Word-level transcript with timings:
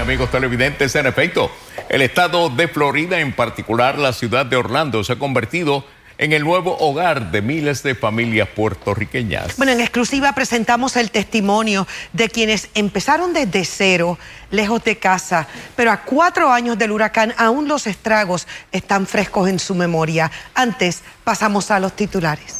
amigos 0.00 0.30
televidentes, 0.30 0.94
en 0.96 1.06
efecto, 1.06 1.50
el 1.88 2.02
estado 2.02 2.48
de 2.48 2.68
Florida, 2.68 3.20
en 3.20 3.32
particular 3.32 3.98
la 3.98 4.12
ciudad 4.12 4.46
de 4.46 4.56
Orlando, 4.56 5.04
se 5.04 5.12
ha 5.12 5.18
convertido 5.18 5.84
en 6.16 6.32
el 6.32 6.42
nuevo 6.42 6.76
hogar 6.78 7.30
de 7.30 7.40
miles 7.42 7.82
de 7.82 7.94
familias 7.94 8.48
puertorriqueñas. 8.48 9.56
Bueno, 9.56 9.72
en 9.72 9.80
exclusiva 9.80 10.32
presentamos 10.34 10.96
el 10.96 11.10
testimonio 11.10 11.86
de 12.12 12.28
quienes 12.28 12.68
empezaron 12.74 13.32
desde 13.32 13.64
cero, 13.64 14.18
lejos 14.50 14.84
de 14.84 14.98
casa, 14.98 15.46
pero 15.76 15.90
a 15.90 16.02
cuatro 16.02 16.50
años 16.50 16.78
del 16.78 16.92
huracán 16.92 17.34
aún 17.36 17.68
los 17.68 17.86
estragos 17.86 18.46
están 18.72 19.06
frescos 19.06 19.48
en 19.48 19.58
su 19.58 19.74
memoria. 19.74 20.30
Antes 20.54 21.02
pasamos 21.24 21.70
a 21.70 21.80
los 21.80 21.94
titulares 21.94 22.59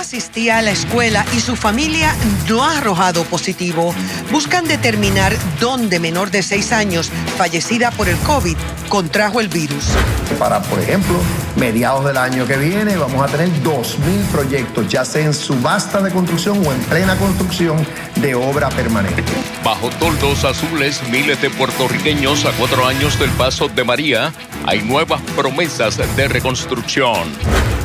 asistía 0.00 0.58
a 0.58 0.62
la 0.62 0.70
escuela 0.70 1.24
y 1.36 1.40
su 1.40 1.56
familia 1.56 2.14
no 2.48 2.64
ha 2.64 2.78
arrojado 2.78 3.24
positivo. 3.24 3.94
Buscan 4.32 4.64
determinar 4.66 5.36
dónde 5.60 6.00
menor 6.00 6.30
de 6.30 6.42
seis 6.42 6.72
años, 6.72 7.10
fallecida 7.36 7.90
por 7.90 8.08
el 8.08 8.16
COVID, 8.18 8.56
contrajo 8.88 9.40
el 9.40 9.48
virus. 9.48 9.84
Para, 10.38 10.62
por 10.62 10.80
ejemplo, 10.80 11.18
mediados 11.56 12.04
del 12.06 12.16
año 12.16 12.46
que 12.46 12.56
viene 12.56 12.96
vamos 12.96 13.22
a 13.22 13.26
tener 13.26 13.48
2.000 13.62 14.24
proyectos, 14.32 14.88
ya 14.88 15.04
sea 15.04 15.26
en 15.26 15.34
subasta 15.34 16.00
de 16.00 16.10
construcción 16.10 16.66
o 16.66 16.72
en 16.72 16.80
plena 16.84 17.16
construcción 17.16 17.86
de 18.16 18.34
obra 18.34 18.70
permanente. 18.70 19.22
Bajo 19.62 19.90
toldos 19.90 20.44
azules, 20.44 21.02
miles 21.10 21.40
de 21.42 21.50
puertorriqueños 21.50 22.46
a 22.46 22.52
cuatro 22.52 22.86
años 22.86 23.18
del 23.18 23.30
paso 23.30 23.68
de 23.68 23.84
María, 23.84 24.32
hay 24.66 24.82
nuevas 24.82 25.20
promesas 25.36 25.98
de 26.16 26.28
reconstrucción. 26.28 27.79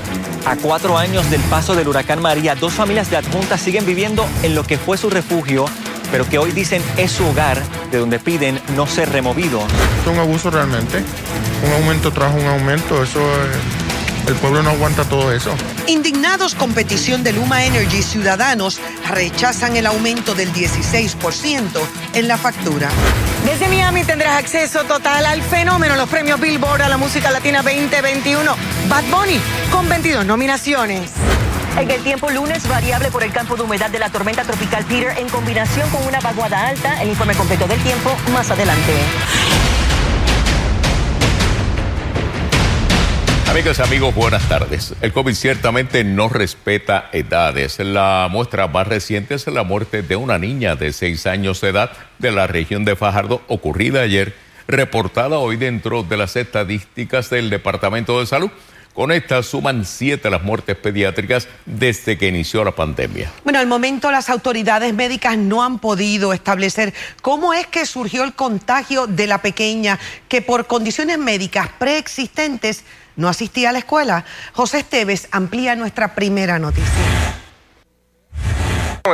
A 0.46 0.56
cuatro 0.56 0.98
años 0.98 1.28
del 1.32 1.42
paso 1.42 1.74
del 1.74 1.88
huracán 1.88 2.22
María, 2.22 2.54
dos 2.54 2.74
familias 2.74 3.10
de 3.10 3.18
adjuntas 3.18 3.60
siguen 3.60 3.86
viviendo 3.86 4.28
en 4.44 4.54
lo 4.54 4.64
que 4.64 4.78
fue 4.78 4.96
su 4.96 5.10
refugio, 5.10 5.66
pero 6.12 6.30
que 6.30 6.38
hoy 6.38 6.52
dicen 6.52 6.84
es 6.98 7.14
su 7.14 7.26
hogar, 7.26 7.60
de 7.92 7.98
donde 7.98 8.20
piden 8.20 8.62
no 8.76 8.86
ser 8.86 9.10
removidos. 9.10 9.64
Es 10.02 10.08
un 10.08 10.20
abuso 10.20 10.52
realmente. 10.52 11.04
Un 11.66 11.72
aumento 11.82 12.12
tras 12.12 12.32
un 12.36 12.46
aumento, 12.46 13.02
eso 13.02 13.20
es 13.20 13.58
el 14.28 14.34
pueblo 14.36 14.64
no 14.64 14.72
aguanta 14.72 15.04
todo 15.04 15.32
eso. 15.32 15.54
Indignados 15.88 16.56
con 16.56 16.74
petición 16.74 17.24
de 17.24 17.32
Luma 17.34 17.66
Energy, 17.66 18.02
ciudadanos 18.02 18.80
rechazan 19.08 19.76
el 19.78 19.86
aumento 19.86 20.34
del 20.34 20.52
16% 20.52 21.70
en 22.14 22.28
la 22.28 22.38
factura. 22.38 22.90
Desde 23.46 23.68
Miami 23.68 24.04
tendrás 24.04 24.38
acceso 24.38 24.84
total 24.86 25.26
al 25.26 25.44
fenómeno, 25.44 25.96
los 25.96 26.10
premios 26.10 26.40
Billboard 26.40 26.82
a 26.82 26.90
la 26.90 26.98
música 26.98 27.30
latina 27.30 27.62
2021. 27.62 28.56
Bad 28.90 29.04
Bunny 29.10 29.40
con 29.72 29.90
22 29.90 30.26
nominaciones. 30.26 31.12
En 31.80 31.90
el 31.90 32.02
tiempo 32.04 32.30
lunes, 32.30 32.68
variable 32.68 33.10
por 33.10 33.24
el 33.24 33.32
campo 33.32 33.56
de 33.56 33.64
humedad 33.64 33.90
de 33.90 34.00
la 34.00 34.10
tormenta 34.10 34.44
tropical 34.44 34.86
Peter 34.86 35.18
en 35.18 35.28
combinación 35.28 35.90
con 35.90 36.06
una 36.06 36.20
vaguada 36.20 36.68
alta. 36.68 37.02
El 37.02 37.10
informe 37.10 37.34
completo 37.34 37.68
del 37.68 37.82
tiempo 37.82 38.16
más 38.32 38.50
adelante. 38.52 38.94
Amigas 43.50 43.80
y 43.80 43.82
amigos, 43.82 44.14
buenas 44.14 44.48
tardes. 44.48 44.94
El 45.02 45.14
COVID 45.14 45.34
ciertamente 45.34 46.04
no 46.04 46.30
respeta 46.30 47.10
edades. 47.12 47.80
La 47.80 48.28
muestra 48.30 48.68
más 48.68 48.88
reciente 48.88 49.36
es 49.36 49.48
la 49.48 49.64
muerte 49.64 50.02
de 50.02 50.16
una 50.16 50.38
niña 50.38 50.76
de 50.76 50.94
seis 50.94 51.26
años 51.26 51.60
de 51.62 51.70
edad 51.70 51.92
de 52.20 52.32
la 52.32 52.48
región 52.48 52.86
de 52.86 52.96
Fajardo, 52.96 53.42
ocurrida 53.48 54.02
ayer, 54.02 54.36
reportada 54.68 55.38
hoy 55.40 55.58
dentro 55.58 56.04
de 56.04 56.18
las 56.18 56.36
estadísticas 56.36 57.30
del 57.30 57.50
Departamento 57.50 58.20
de 58.20 58.26
Salud. 58.26 58.52
Con 58.96 59.12
esta 59.12 59.44
suman 59.44 59.84
siete 59.84 60.30
las 60.30 60.42
muertes 60.42 60.78
pediátricas 60.78 61.50
desde 61.66 62.18
que 62.18 62.30
inició 62.30 62.64
la 62.64 62.72
pandemia. 62.72 63.30
Bueno, 63.44 63.60
al 63.60 63.68
momento 63.68 64.10
las 64.10 64.30
autoridades 64.30 64.94
médicas 64.94 65.38
no 65.38 65.64
han 65.64 65.80
podido 65.80 66.32
establecer 66.32 66.94
cómo 67.22 67.54
es 67.54 67.68
que 67.68 67.86
surgió 67.86 68.24
el 68.24 68.34
contagio 68.34 69.06
de 69.06 69.28
la 69.28 69.42
pequeña 69.42 70.00
que 70.30 70.42
por 70.42 70.66
condiciones 70.66 71.18
médicas 71.18 71.68
preexistentes 71.78 72.86
no 73.18 73.28
asistía 73.28 73.72
a 73.72 73.74
la 73.74 73.80
escuela. 73.80 74.24
José 74.54 74.80
Esteves 74.80 75.28
amplía 75.32 75.76
nuestra 75.76 76.16
primera 76.16 76.58
noticia. 76.58 77.45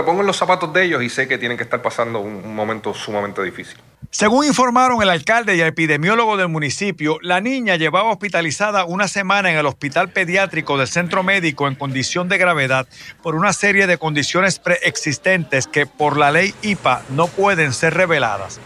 Pongo 0.05 0.21
en 0.21 0.27
los 0.27 0.37
zapatos 0.37 0.71
de 0.73 0.85
ellos 0.85 1.03
y 1.03 1.09
sé 1.09 1.27
que 1.27 1.37
tienen 1.37 1.57
que 1.57 1.63
estar 1.63 1.81
pasando 1.81 2.19
un, 2.19 2.55
momento 2.55 2.93
sumamente 2.93 3.41
difícil. 3.43 3.77
Según 4.09 4.45
informaron 4.45 5.01
el 5.01 5.09
alcalde 5.09 5.55
y 5.55 5.61
el 5.61 5.67
epidemiólogo 5.67 6.37
del 6.37 6.49
municipio, 6.49 7.17
la 7.21 7.39
niña 7.39 7.75
llevaba 7.75 8.11
hospitalizada 8.11 8.85
una 8.85 9.07
semana 9.07 9.51
en 9.51 9.57
el 9.57 9.65
hospital 9.65 10.09
pediátrico 10.09 10.77
del 10.77 10.87
centro 10.87 11.23
médico 11.23 11.67
en 11.67 11.75
condición 11.75 12.27
de 12.27 12.37
gravedad 12.37 12.87
por 13.21 13.35
una 13.35 13.53
serie 13.53 13.87
de 13.87 13.97
condiciones 13.97 14.59
preexistentes 14.59 15.67
que 15.67 15.85
por 15.85 16.17
la 16.17 16.31
ley 16.31 16.53
IPA 16.61 17.03
no 17.09 17.27
pueden 17.27 17.73
ser 17.73 17.93
reveladas. 17.93 18.59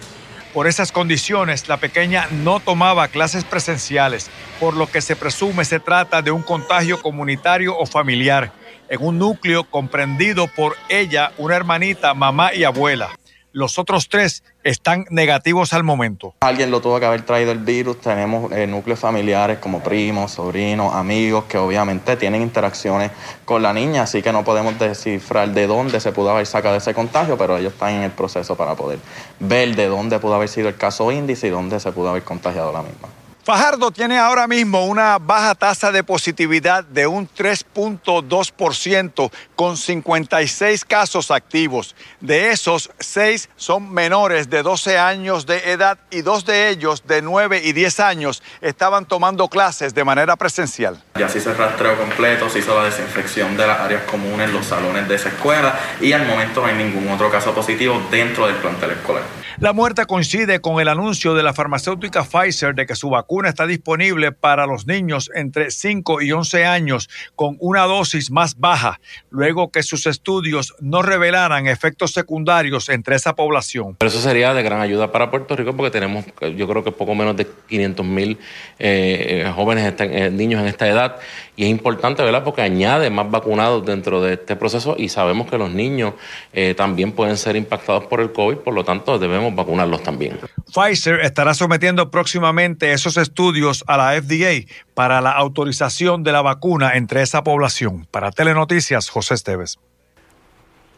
Por 0.56 0.68
esas 0.68 0.94
condiciones, 0.94 1.68
la 1.68 1.76
pequeña 1.76 2.28
no 2.32 2.62
tomaba 2.62 3.10
clases 3.10 3.44
presenciales, 3.44 4.32
por 4.58 4.78
lo 4.78 4.88
que 4.88 5.02
se 5.02 5.18
presume 5.18 5.66
se 5.66 5.82
trata 5.82 6.22
de 6.22 6.32
un 6.32 6.44
contagio 6.44 7.02
comunitario 7.02 7.78
o 7.78 7.86
familiar, 7.86 8.54
en 8.90 9.04
un 9.04 9.20
núcleo 9.20 9.64
comprendido 9.64 10.48
por 10.48 10.76
ella, 10.90 11.32
una 11.38 11.56
hermanita, 11.56 12.14
mamá 12.14 12.54
y 12.54 12.64
abuela. 12.64 13.10
Los 13.56 13.80
otros 13.80 14.10
tres 14.10 14.44
están 14.66 15.06
negativos 15.10 15.72
al 15.72 15.86
momento. 15.86 16.34
Alguien 16.42 16.72
lo 16.72 16.82
tuvo 16.82 17.00
que 17.00 17.06
haber 17.06 17.22
traído 17.22 17.54
el 17.54 17.60
virus. 17.60 18.02
Tenemos 18.02 18.52
eh, 18.52 18.68
núcleos 18.68 19.00
familiares 19.00 19.60
como 19.60 19.80
primos, 19.80 20.32
sobrinos, 20.32 20.94
amigos 20.94 21.46
que 21.46 21.58
obviamente 21.58 22.18
tienen 22.18 22.42
interacciones 22.42 23.12
con 23.46 23.62
la 23.62 23.72
niña, 23.72 24.02
así 24.02 24.22
que 24.22 24.34
no 24.34 24.44
podemos 24.44 24.78
descifrar 24.78 25.52
de 25.52 25.68
dónde 25.68 26.02
se 26.02 26.12
pudo 26.12 26.32
haber 26.32 26.46
sacado 26.46 26.76
ese 26.76 26.94
contagio, 26.94 27.38
pero 27.38 27.58
ellos 27.58 27.72
están 27.72 27.94
en 27.94 28.02
el 28.02 28.12
proceso 28.12 28.58
para 28.58 28.76
poder 28.76 29.00
ver 29.40 29.74
de 29.74 29.88
dónde 29.88 30.20
pudo 30.20 30.36
haber 30.36 30.50
sido 30.50 30.68
el 30.68 30.76
caso 30.76 31.10
índice 31.10 31.48
y 31.48 31.50
dónde 31.50 31.80
se 31.80 31.94
pudo 31.94 32.10
haber 32.10 32.24
contagiado 32.24 32.74
la 32.74 32.82
misma. 32.82 33.08
Fajardo 33.46 33.92
tiene 33.92 34.18
ahora 34.18 34.48
mismo 34.48 34.88
una 34.88 35.20
baja 35.20 35.54
tasa 35.54 35.92
de 35.92 36.04
positividad 36.04 36.84
de 36.84 37.06
un 37.06 37.30
3.2% 37.30 39.32
con 39.56 39.78
56 39.78 40.84
casos 40.84 41.30
activos. 41.30 41.96
De 42.22 42.50
esos, 42.50 42.90
6 42.98 43.52
son 43.56 43.94
menores 43.94 44.50
de 44.50 44.64
12 44.64 44.98
años 44.98 45.46
de 45.46 45.74
edad 45.74 46.00
y 46.10 46.24
dos 46.24 46.48
de 46.48 46.70
ellos 46.70 47.06
de 47.06 47.22
9 47.22 47.62
y 47.64 47.74
10 47.74 48.00
años 48.00 48.42
estaban 48.62 49.06
tomando 49.06 49.48
clases 49.48 49.94
de 49.94 50.04
manera 50.04 50.36
presencial. 50.38 51.04
Ya 51.14 51.30
se 51.30 51.38
hizo 51.38 51.52
el 51.52 51.58
rastreo 51.58 52.00
completo, 52.00 52.50
se 52.50 52.58
hizo 52.58 52.76
la 52.76 52.86
desinfección 52.86 53.56
de 53.56 53.68
las 53.68 53.80
áreas 53.80 54.06
comunes, 54.06 54.52
los 54.52 54.66
salones 54.66 55.08
de 55.08 55.14
esa 55.14 55.30
escuela 55.30 55.80
y 56.02 56.14
al 56.14 56.26
momento 56.26 56.62
no 56.62 56.68
hay 56.68 56.84
ningún 56.84 57.08
otro 57.10 57.30
caso 57.30 57.54
positivo 57.54 58.02
dentro 58.10 58.48
del 58.48 58.56
plantel 58.56 58.90
escolar. 58.90 59.45
La 59.60 59.72
muerte 59.72 60.06
coincide 60.06 60.60
con 60.60 60.82
el 60.82 60.90
anuncio 60.90 61.34
de 61.34 61.42
la 61.42 61.54
farmacéutica 61.54 62.26
Pfizer 62.26 62.76
de 62.76 62.86
que 62.86 62.94
su 62.94 63.10
vacuna 63.10 63.48
está 63.48 63.66
disponible 63.66 64.34
para 64.34 64.66
los 64.66 64.86
niños 64.86 65.32
entre 65.34 65.72
5 65.72 66.22
y 66.22 66.34
11 66.34 66.66
años 66.66 67.10
con 67.36 67.56
una 67.62 67.84
dosis 67.84 68.32
más 68.32 68.60
baja, 68.60 69.00
luego 69.30 69.72
que 69.72 69.82
sus 69.82 70.08
estudios 70.08 70.76
no 70.82 71.02
revelaran 71.02 71.68
efectos 71.68 72.12
secundarios 72.12 72.90
entre 72.90 73.16
esa 73.16 73.34
población. 73.34 73.96
Pero 73.98 74.10
eso 74.10 74.20
sería 74.20 74.54
de 74.54 74.62
gran 74.62 74.82
ayuda 74.82 75.14
para 75.14 75.32
Puerto 75.32 75.56
Rico 75.56 75.74
porque 75.74 75.92
tenemos, 75.92 76.26
yo 76.58 76.68
creo 76.68 76.84
que 76.84 76.92
poco 76.92 77.16
menos 77.16 77.38
de 77.38 77.48
500 77.70 78.06
mil 78.06 78.38
eh, 78.78 79.50
jóvenes, 79.56 79.94
eh, 80.00 80.32
niños 80.32 80.62
en 80.62 80.68
esta 80.68 80.86
edad 80.90 81.16
y 81.56 81.64
es 81.64 81.70
importante, 81.70 82.22
¿verdad? 82.24 82.44
Porque 82.44 82.62
añade 82.62 83.10
más 83.10 83.32
vacunados 83.32 83.86
dentro 83.86 84.22
de 84.22 84.34
este 84.34 84.58
proceso 84.58 84.96
y 84.98 85.08
sabemos 85.08 85.50
que 85.50 85.58
los 85.58 85.72
niños 85.72 86.16
eh, 86.52 86.74
también 86.76 87.14
pueden 87.14 87.38
ser 87.38 87.56
impactados 87.56 88.06
por 88.06 88.20
el 88.20 88.34
COVID, 88.34 88.58
por 88.58 88.74
lo 88.74 88.84
tanto 88.84 89.18
debemos 89.18 89.45
vacunarlos 89.54 90.02
también. 90.02 90.40
Pfizer 90.74 91.20
estará 91.20 91.54
sometiendo 91.54 92.10
próximamente 92.10 92.94
esos 92.94 93.18
estudios 93.18 93.84
a 93.88 93.98
la 93.98 94.22
FDA 94.22 94.66
para 94.94 95.20
la 95.22 95.32
autorización 95.32 96.24
de 96.24 96.32
la 96.32 96.42
vacuna 96.42 96.94
entre 96.96 97.22
esa 97.22 97.44
población. 97.44 98.08
Para 98.10 98.32
Telenoticias, 98.32 99.10
José 99.10 99.34
Esteves. 99.34 99.78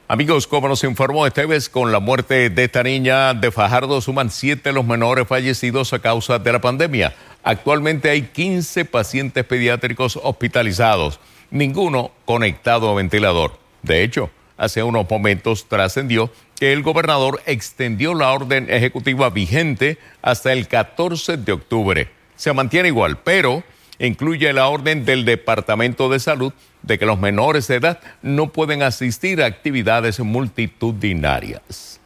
Amigos, 0.10 0.48
como 0.48 0.70
nos 0.70 0.86
informó 0.86 1.28
Esteves, 1.28 1.68
con 1.68 1.92
la 1.92 2.00
muerte 2.00 2.50
de 2.50 2.64
esta 2.64 2.82
niña 2.82 3.34
de 3.34 3.52
Fajardo 3.52 4.00
suman 4.00 4.32
siete 4.32 4.72
los 4.72 4.86
menores 4.86 5.28
fallecidos 5.28 5.92
a 5.92 6.00
causa 6.00 6.40
de 6.40 6.54
la 6.54 6.62
pandemia. 6.62 7.14
Actualmente 7.44 8.10
hay 8.10 8.22
15 8.22 8.86
pacientes 8.86 9.44
pediátricos 9.44 10.18
hospitalizados, 10.24 11.20
ninguno 11.52 12.12
conectado 12.24 12.90
a 12.90 12.96
ventilador. 12.96 13.60
De 13.84 14.02
hecho, 14.02 14.30
hace 14.56 14.82
unos 14.82 15.10
momentos 15.10 15.68
trascendió 15.68 16.32
que 16.60 16.74
el 16.74 16.82
gobernador 16.82 17.42
extendió 17.46 18.14
la 18.14 18.32
orden 18.32 18.68
ejecutiva 18.70 19.30
vigente 19.30 19.98
hasta 20.22 20.54
el 20.54 20.68
14 20.68 21.38
de 21.38 21.52
octubre. 21.52 22.10
Se 22.36 22.54
mantiene 22.54 22.90
igual, 22.90 23.20
pero 23.20 23.64
incluye 24.00 24.52
la 24.54 24.68
orden 24.68 25.06
del 25.06 25.26
Departamento 25.26 26.10
de 26.10 26.20
Salud 26.20 26.54
de 26.82 26.98
que 26.98 27.06
los 27.06 27.20
menores 27.20 27.68
de 27.68 27.76
edad 27.76 28.00
no 28.22 28.52
pueden 28.52 28.82
asistir 28.82 29.42
a 29.42 29.46
actividades 29.46 30.20
multitudinarias. 30.20 31.97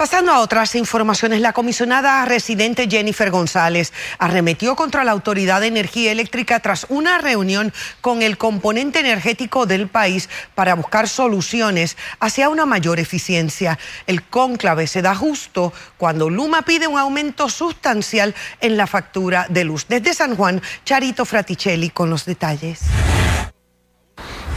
Pasando 0.00 0.32
a 0.32 0.40
otras 0.40 0.76
informaciones, 0.76 1.42
la 1.42 1.52
comisionada 1.52 2.24
residente 2.24 2.88
Jennifer 2.88 3.30
González 3.30 3.92
arremetió 4.18 4.74
contra 4.74 5.04
la 5.04 5.12
Autoridad 5.12 5.60
de 5.60 5.66
Energía 5.66 6.10
Eléctrica 6.10 6.58
tras 6.60 6.86
una 6.88 7.18
reunión 7.18 7.70
con 8.00 8.22
el 8.22 8.38
componente 8.38 9.00
energético 9.00 9.66
del 9.66 9.88
país 9.88 10.30
para 10.54 10.74
buscar 10.74 11.06
soluciones 11.06 11.98
hacia 12.18 12.48
una 12.48 12.64
mayor 12.64 12.98
eficiencia. 12.98 13.78
El 14.06 14.22
cónclave 14.22 14.86
se 14.86 15.02
da 15.02 15.14
justo 15.14 15.74
cuando 15.98 16.30
Luma 16.30 16.62
pide 16.62 16.86
un 16.86 16.98
aumento 16.98 17.50
sustancial 17.50 18.34
en 18.62 18.78
la 18.78 18.86
factura 18.86 19.48
de 19.50 19.64
luz. 19.64 19.84
Desde 19.86 20.14
San 20.14 20.34
Juan, 20.34 20.62
Charito 20.86 21.26
Fraticelli 21.26 21.90
con 21.90 22.08
los 22.08 22.24
detalles. 22.24 22.80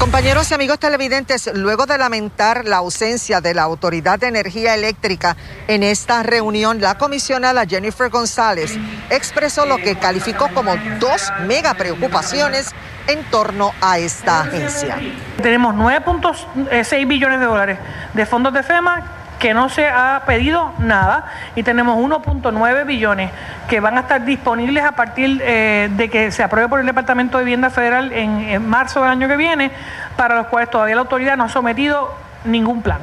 Compañeros 0.03 0.51
y 0.51 0.53
amigos 0.53 0.79
televidentes, 0.79 1.49
luego 1.53 1.85
de 1.85 1.97
lamentar 1.97 2.65
la 2.65 2.75
ausencia 2.75 3.39
de 3.39 3.53
la 3.53 3.61
Autoridad 3.63 4.19
de 4.19 4.27
Energía 4.27 4.75
Eléctrica 4.75 5.37
en 5.69 5.81
esta 5.81 6.23
reunión, 6.23 6.81
la 6.81 6.97
comisionada 6.97 7.65
Jennifer 7.65 8.09
González 8.09 8.77
expresó 9.09 9.65
lo 9.65 9.77
que 9.77 9.95
calificó 9.97 10.49
como 10.53 10.75
dos 10.99 11.31
mega 11.47 11.75
preocupaciones 11.75 12.71
en 13.07 13.23
torno 13.31 13.71
a 13.79 13.97
esta 13.97 14.41
agencia. 14.41 14.99
Tenemos 15.41 15.73
9.6 15.73 17.07
billones 17.07 17.39
de 17.39 17.45
dólares 17.45 17.79
de 18.13 18.25
fondos 18.25 18.53
de 18.53 18.61
FEMA 18.61 19.22
que 19.39 19.53
no 19.53 19.69
se 19.69 19.87
ha 19.87 20.23
pedido 20.25 20.73
nada 20.79 21.25
y 21.55 21.63
tenemos 21.63 21.97
1.9 21.97 22.85
billones 22.85 23.31
que 23.67 23.79
van 23.79 23.97
a 23.97 24.01
estar 24.01 24.23
disponibles 24.23 24.83
a 24.83 24.93
partir 24.93 25.41
eh, 25.43 25.89
de 25.91 26.09
que 26.09 26.31
se 26.31 26.43
apruebe 26.43 26.69
por 26.69 26.79
el 26.79 26.85
Departamento 26.85 27.37
de 27.37 27.43
Vivienda 27.43 27.69
Federal 27.69 28.11
en, 28.13 28.39
en 28.39 28.67
marzo 28.67 29.01
del 29.01 29.09
año 29.09 29.27
que 29.27 29.37
viene, 29.37 29.71
para 30.15 30.35
los 30.35 30.47
cuales 30.47 30.69
todavía 30.69 30.95
la 30.95 31.01
autoridad 31.01 31.37
no 31.37 31.45
ha 31.45 31.49
sometido 31.49 32.13
ningún 32.45 32.81
plan. 32.81 32.99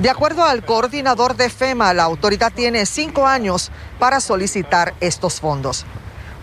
De 0.00 0.10
acuerdo 0.10 0.44
al 0.44 0.62
coordinador 0.62 1.36
de 1.36 1.48
FEMA, 1.48 1.94
la 1.94 2.02
autoridad 2.02 2.52
tiene 2.52 2.84
cinco 2.84 3.26
años 3.26 3.70
para 3.98 4.20
solicitar 4.20 4.92
estos 5.00 5.40
fondos. 5.40 5.86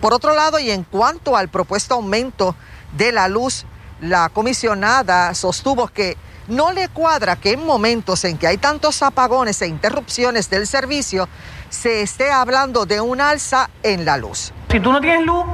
Por 0.00 0.12
otro 0.12 0.34
lado, 0.34 0.58
y 0.58 0.70
en 0.70 0.82
cuanto 0.82 1.36
al 1.36 1.48
propuesto 1.48 1.94
aumento 1.94 2.56
de 2.96 3.12
la 3.12 3.28
luz, 3.28 3.64
la 4.00 4.28
comisionada 4.28 5.32
sostuvo 5.34 5.86
que 5.86 6.16
no 6.48 6.72
le 6.72 6.88
cuadra 6.88 7.36
que 7.36 7.52
en 7.52 7.64
momentos 7.64 8.24
en 8.24 8.38
que 8.38 8.46
hay 8.46 8.58
tantos 8.58 9.02
apagones 9.02 9.60
e 9.62 9.66
interrupciones 9.66 10.50
del 10.50 10.66
servicio 10.66 11.28
se 11.70 12.02
esté 12.02 12.30
hablando 12.30 12.86
de 12.86 13.00
un 13.00 13.20
alza 13.20 13.68
en 13.82 14.04
la 14.04 14.16
luz. 14.16 14.52
Si 14.70 14.80
tú 14.80 14.92
no 14.92 15.00
tienes 15.00 15.24
luz 15.24 15.44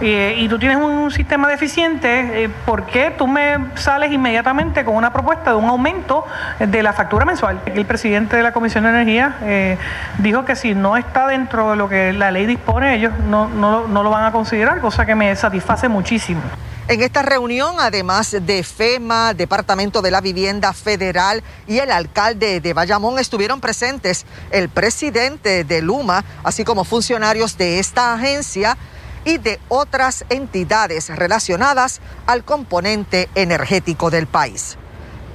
eh, 0.00 0.34
y 0.38 0.48
tú 0.48 0.58
tienes 0.58 0.78
un 0.78 1.10
sistema 1.10 1.48
deficiente, 1.48 2.44
eh, 2.44 2.48
¿por 2.66 2.86
qué 2.86 3.12
tú 3.16 3.26
me 3.26 3.56
sales 3.74 4.12
inmediatamente 4.12 4.84
con 4.84 4.96
una 4.96 5.12
propuesta 5.12 5.50
de 5.50 5.56
un 5.56 5.68
aumento 5.68 6.24
de 6.58 6.82
la 6.82 6.92
factura 6.92 7.24
mensual? 7.24 7.60
El 7.66 7.84
presidente 7.84 8.36
de 8.36 8.42
la 8.42 8.52
Comisión 8.52 8.84
de 8.84 8.90
Energía 8.90 9.36
eh, 9.42 9.78
dijo 10.18 10.44
que 10.44 10.56
si 10.56 10.74
no 10.74 10.96
está 10.96 11.26
dentro 11.26 11.70
de 11.70 11.76
lo 11.76 11.88
que 11.88 12.12
la 12.12 12.30
ley 12.30 12.46
dispone, 12.46 12.94
ellos 12.94 13.12
no, 13.28 13.48
no, 13.48 13.86
no 13.86 14.02
lo 14.02 14.10
van 14.10 14.24
a 14.24 14.32
considerar, 14.32 14.80
cosa 14.80 15.04
que 15.06 15.14
me 15.14 15.34
satisface 15.36 15.88
muchísimo. 15.88 16.42
En 16.88 17.02
esta 17.02 17.22
reunión, 17.22 17.76
además 17.78 18.36
de 18.40 18.64
FEMA, 18.64 19.34
Departamento 19.34 20.02
de 20.02 20.10
la 20.10 20.20
Vivienda 20.20 20.72
Federal 20.72 21.42
y 21.68 21.78
el 21.78 21.90
alcalde 21.92 22.60
de 22.60 22.72
Bayamón, 22.72 23.18
estuvieron 23.18 23.60
presentes 23.60 24.26
el 24.50 24.68
presidente 24.68 25.62
de 25.62 25.82
Luma, 25.82 26.24
así 26.42 26.64
como 26.64 26.84
funcionarios 26.84 27.56
de 27.56 27.78
esta 27.78 28.14
agencia 28.14 28.76
y 29.24 29.38
de 29.38 29.60
otras 29.68 30.24
entidades 30.30 31.08
relacionadas 31.10 32.00
al 32.26 32.44
componente 32.44 33.28
energético 33.34 34.10
del 34.10 34.26
país. 34.26 34.76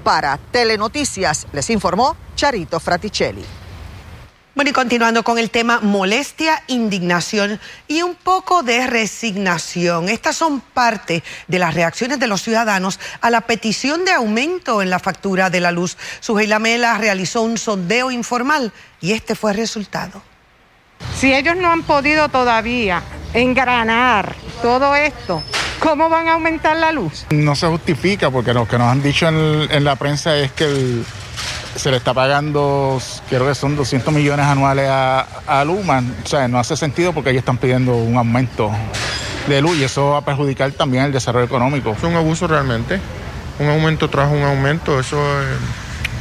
Para 0.03 0.38
Telenoticias 0.51 1.47
les 1.53 1.69
informó 1.69 2.18
Charito 2.36 2.80
Fraticelli. 2.80 3.45
Bueno, 4.56 4.69
y 4.69 4.74
continuando 4.74 5.22
con 5.24 5.38
el 5.38 5.50
tema 5.50 5.81
molestia, 5.81 6.63
indignación 6.68 7.60
y 7.90 8.04
un 8.04 8.16
poco 8.16 8.63
de 8.63 8.88
resignación. 8.88 10.07
Estas 10.07 10.38
son 10.38 10.62
parte 10.62 11.24
de 11.50 11.60
las 11.60 11.74
reacciones 11.74 12.22
de 12.22 12.28
los 12.28 12.42
ciudadanos 12.42 12.98
a 13.19 13.30
la 13.30 13.42
petición 13.42 14.06
de 14.06 14.13
aumento 14.13 14.81
en 14.81 14.90
la 14.90 15.00
factura 15.00 15.50
de 15.50 15.60
la 15.60 15.74
luz. 15.74 15.98
Sujeila 16.22 16.60
Mela 16.60 16.98
realizó 16.98 17.42
un 17.42 17.57
sondeo 17.57 18.12
informal 18.12 18.72
y 19.02 19.12
este 19.12 19.36
fue 19.36 19.52
el 19.52 19.57
resultado. 19.57 20.22
Si 21.18 21.34
ellos 21.34 21.57
no 21.57 21.69
han 21.69 21.84
podido 21.84 22.30
todavía 22.30 23.04
engranar 23.34 24.38
todo 24.62 24.96
esto, 24.96 25.44
¿cómo 25.80 26.07
van 26.07 26.30
a 26.30 26.34
aumentar 26.36 26.78
la 26.78 26.94
luz? 26.94 27.25
No 27.30 27.56
se 27.56 27.68
justifica 27.68 28.31
porque 28.31 28.54
lo 28.54 28.66
que 28.66 28.78
nos 28.78 28.88
han 28.88 29.04
dicho 29.04 29.28
en, 29.28 29.69
en 29.69 29.84
la 29.84 29.98
prensa 29.98 30.38
es 30.38 30.54
que 30.54 30.63
el 30.63 31.06
se 31.75 31.92
le 31.92 31.97
está 31.97 32.13
pagando, 32.13 33.00
creo 33.30 33.47
que 33.47 33.56
son 33.56 33.75
200 33.75 34.13
millones 34.13 34.45
anuales 34.45 34.88
a, 34.89 35.27
a 35.45 35.65
Luma. 35.65 36.03
O 36.24 36.27
sea, 36.27 36.47
no 36.47 36.59
hace 36.59 36.77
sentido 36.77 37.13
porque 37.13 37.31
ellos 37.31 37.42
están 37.42 37.57
pidiendo 37.57 37.95
un 37.95 38.18
aumento 38.18 38.71
de 39.47 39.62
luz 39.62 39.77
y 39.77 39.83
eso 39.83 40.12
va 40.12 40.19
a 40.19 40.25
perjudicar 40.25 40.71
también 40.71 41.06
el 41.06 41.12
desarrollo 41.12 41.45
económico. 41.45 41.92
Es 41.92 42.03
un 42.03 42.15
abuso 42.15 42.47
realmente. 42.47 43.00
Un 43.59 43.69
aumento 43.69 44.09
tras 44.09 44.31
un 44.31 44.44
aumento, 44.44 45.00
eso 45.00 45.18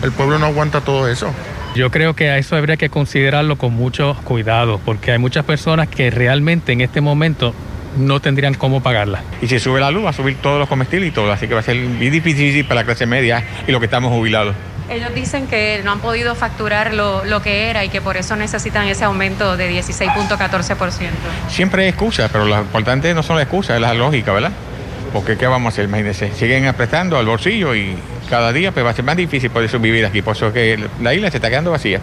el 0.03 0.13
pueblo 0.13 0.39
no 0.39 0.47
aguanta 0.47 0.81
todo 0.83 1.09
eso. 1.09 1.33
Yo 1.75 1.91
creo 1.91 2.15
que 2.15 2.31
a 2.31 2.39
eso 2.39 2.55
habría 2.55 2.77
que 2.77 2.89
considerarlo 2.89 3.57
con 3.57 3.75
mucho 3.75 4.17
cuidado, 4.23 4.81
porque 4.85 5.11
hay 5.11 5.19
muchas 5.19 5.45
personas 5.45 5.89
que 5.89 6.11
realmente 6.11 6.73
en 6.73 6.81
este 6.81 7.01
momento 7.01 7.53
no 7.99 8.21
tendrían 8.21 8.55
cómo 8.55 8.83
pagarla. 8.83 9.23
Y 9.43 9.49
si 9.49 9.59
sube 9.59 9.81
la 9.81 9.91
luz, 9.91 10.05
va 10.05 10.11
a 10.11 10.13
subir 10.13 10.37
todos 10.37 10.61
los 10.61 10.69
comestibles 10.69 11.09
y 11.09 11.13
todo, 11.13 11.33
así 11.33 11.49
que 11.49 11.55
va 11.55 11.61
a 11.61 11.65
ser 11.65 11.77
muy 11.77 12.11
difícil 12.11 12.65
para 12.65 12.83
la 12.83 12.85
clase 12.85 13.07
media 13.07 13.43
y 13.67 13.73
lo 13.73 13.81
que 13.81 13.87
estamos 13.87 14.13
jubilados. 14.13 14.55
Ellos 14.91 15.15
dicen 15.15 15.47
que 15.47 15.81
no 15.85 15.93
han 15.93 16.01
podido 16.01 16.35
facturar 16.35 16.93
lo, 16.93 17.25
lo, 17.25 17.41
que 17.41 17.71
era 17.71 17.85
y 17.85 17.89
que 17.89 18.01
por 18.01 18.17
eso 18.17 18.37
necesitan 18.37 18.87
ese 18.87 19.05
aumento 19.05 19.57
de 19.57 19.71
16.14%. 19.71 21.11
Siempre 21.49 21.85
hay 21.85 21.89
excusas, 21.89 22.31
pero 22.31 22.45
lo 22.45 22.61
importante 22.61 23.15
no 23.15 23.23
son 23.23 23.37
las 23.37 23.45
excusas, 23.45 23.77
es 23.77 23.81
la 23.81 23.95
lógica, 23.95 24.33
¿verdad? 24.33 24.53
Porque 25.13 25.37
¿qué 25.37 25.47
vamos 25.47 25.67
a 25.67 25.75
hacer? 25.75 25.85
Imagínense, 25.87 26.33
siguen 26.35 26.67
apretando 26.67 27.17
al 27.17 27.27
bolsillo 27.27 27.75
y 27.75 27.97
cada 28.29 28.53
día 28.53 28.73
pues, 28.73 28.85
va 28.85 28.91
a 28.91 28.95
ser 28.95 29.05
más 29.05 29.17
difícil 29.17 29.51
poder 29.51 29.79
vivir 29.79 30.05
aquí. 30.05 30.23
Por 30.23 30.37
eso 30.37 30.53
que 30.53 30.89
la 31.01 31.15
isla 31.15 31.31
se 31.31 31.39
está 31.39 31.49
quedando 31.49 31.71
vacía. 31.71 32.01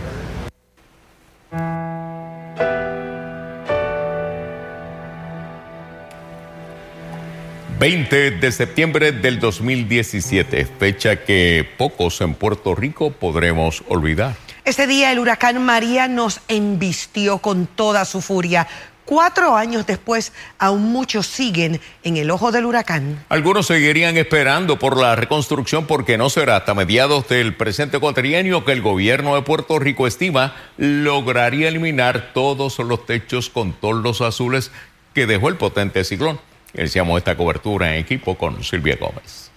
20 7.82 8.30
de 8.30 8.52
septiembre 8.52 9.12
del 9.12 9.40
2017, 9.40 10.68
fecha 10.78 11.16
que 11.16 11.68
pocos 11.80 12.22
en 12.22 12.36
Puerto 12.36 12.76
Rico 12.76 13.10
podremos 13.10 13.84
olvidar. 13.88 14.36
Ese 14.64 14.86
día 14.86 15.12
el 15.12 15.18
huracán 15.18 15.66
María 15.66 16.08
nos 16.08 16.42
embistió 16.48 17.40
con 17.40 17.66
toda 17.66 18.06
su 18.06 18.22
furia. 18.22 18.68
Cuatro 19.04 19.56
años 19.56 19.88
después, 19.88 20.32
aún 20.60 20.92
muchos 20.92 21.26
siguen 21.26 21.82
en 22.04 22.18
el 22.18 22.30
ojo 22.30 22.52
del 22.52 22.68
huracán. 22.68 23.26
Algunos 23.30 23.66
seguirían 23.66 24.16
esperando 24.16 24.78
por 24.78 24.96
la 24.96 25.16
reconstrucción 25.16 25.88
porque 25.88 26.20
no 26.20 26.30
será 26.30 26.58
hasta 26.58 26.76
mediados 26.76 27.28
del 27.30 27.56
presente 27.56 27.98
cuatrienio 27.98 28.64
que 28.64 28.74
el 28.74 28.84
gobierno 28.84 29.34
de 29.34 29.42
Puerto 29.42 29.80
Rico 29.80 30.06
estima 30.06 30.56
lograría 30.78 31.70
eliminar 31.70 32.30
todos 32.36 32.78
los 32.78 33.08
techos 33.08 33.50
con 33.50 33.74
toldos 33.74 34.22
azules 34.22 34.72
que 35.16 35.26
dejó 35.26 35.50
el 35.50 35.56
potente 35.56 36.04
ciclón. 36.04 36.51
Iniciamos 36.74 37.18
esta 37.18 37.36
cobertura 37.36 37.94
en 37.94 38.00
equipo 38.00 38.38
con 38.38 38.64
Silvia 38.64 38.98
Gómez. 39.00 39.52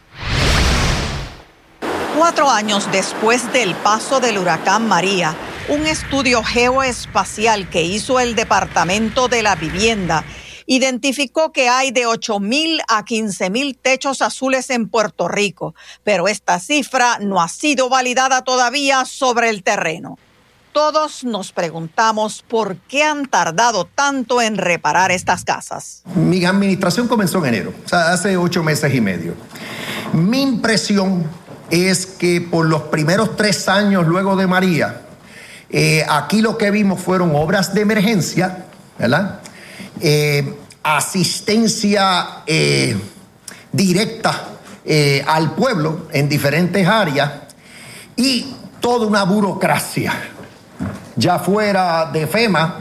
Cuatro 2.17 2.49
años 2.49 2.91
después 2.93 3.53
del 3.53 3.75
paso 3.75 4.21
del 4.21 4.39
huracán 4.39 4.87
María, 4.89 5.35
un 5.69 5.87
estudio 5.87 6.43
geoespacial 6.43 7.69
que 7.69 7.83
hizo 7.83 8.21
el 8.21 8.35
Departamento 8.35 9.29
de 9.29 9.43
la 9.43 9.57
Vivienda 9.57 10.25
identificó 10.67 11.53
que 11.53 11.69
hay 11.69 11.91
de 11.91 12.07
8 12.07 12.41
mil 12.41 12.81
a 12.89 13.05
15 13.05 13.51
mil 13.51 13.77
techos 13.77 14.23
azules 14.23 14.71
en 14.71 14.89
Puerto 14.89 15.29
Rico, 15.29 15.75
pero 16.03 16.29
esta 16.29 16.59
cifra 16.59 17.19
no 17.21 17.43
ha 17.43 17.49
sido 17.49 17.89
validada 17.89 18.43
todavía 18.43 19.05
sobre 19.05 19.51
el 19.51 19.63
terreno. 19.63 20.19
Todos 20.75 21.23
nos 21.23 21.53
preguntamos 21.53 22.43
por 22.49 22.75
qué 22.75 23.05
han 23.05 23.27
tardado 23.27 23.85
tanto 23.85 24.43
en 24.43 24.57
reparar 24.57 25.13
estas 25.13 25.45
casas. 25.45 26.03
Mi 26.17 26.45
administración 26.45 27.07
comenzó 27.07 27.39
en 27.39 27.55
enero, 27.55 27.73
o 27.87 27.89
sea, 27.89 28.13
hace 28.13 28.37
ocho 28.37 28.65
meses 28.65 28.93
y 28.93 29.01
medio. 29.01 29.35
Mi 30.13 30.43
impresión 30.43 31.31
es 31.71 32.07
que 32.07 32.41
por 32.41 32.67
los 32.67 32.83
primeros 32.83 33.37
tres 33.37 33.69
años 33.69 34.05
luego 34.09 34.35
de 34.35 34.49
María, 34.49 35.03
eh, 35.71 36.05
aquí 36.09 36.43
lo 36.43 36.59
que 36.59 36.73
vimos 36.73 37.01
fueron 37.01 37.37
obras 37.37 37.73
de 37.73 37.83
emergencia, 37.83 38.65
¿verdad? 38.99 39.43
Eh, 40.01 40.59
asistencia 40.83 42.43
eh, 42.49 42.97
directa 43.71 44.49
al 45.29 45.55
pueblo 45.55 46.09
en 46.13 46.29
diferentes 46.29 46.85
áreas 46.85 47.31
y 48.17 48.57
toda 48.81 49.07
una 49.07 49.23
burocracia 49.23 50.34
ya 51.17 51.39
fuera 51.39 52.07
de 52.07 52.27
FEMA 52.27 52.77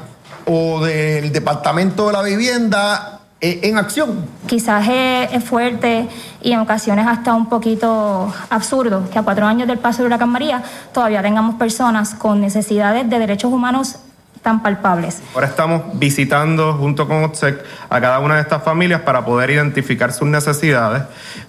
o 0.45 0.83
del 0.83 1.31
Departamento 1.31 2.07
de 2.07 2.13
la 2.13 2.21
Vivienda, 2.21 3.13
eh, 3.45 3.59
en 3.63 3.77
acción. 3.77 4.25
Quizás 4.47 4.88
es, 4.89 5.43
fuerte 5.43 6.07
y 6.41 6.53
en 6.53 6.59
ocasiones 6.62 7.05
hasta 7.05 7.33
un 7.33 7.50
poquito 7.50 8.33
absurdo 8.50 9.09
que 9.12 9.19
a 9.19 9.23
cuatro 9.23 9.45
años 9.45 9.67
del 9.67 9.79
paso 9.79 9.97
del 9.97 10.07
huracán 10.07 10.29
María 10.29 10.63
todavía 10.93 11.21
tengamos 11.21 11.55
personas 11.55 12.15
con 12.15 12.39
necesidades 12.39 13.09
de 13.09 13.19
derechos 13.19 13.51
humanos 13.51 13.97
tan 14.43 14.62
palpables. 14.62 15.23
Ahora 15.33 15.47
estamos 15.47 15.81
visitando 15.93 16.73
junto 16.73 17.07
con 17.07 17.23
OTSEC 17.23 17.63
a 17.89 18.01
cada 18.01 18.19
una 18.19 18.35
de 18.35 18.41
estas 18.41 18.62
familias 18.63 19.01
para 19.01 19.25
poder 19.25 19.50
identificar 19.50 20.13
sus 20.13 20.27
necesidades, 20.27 21.03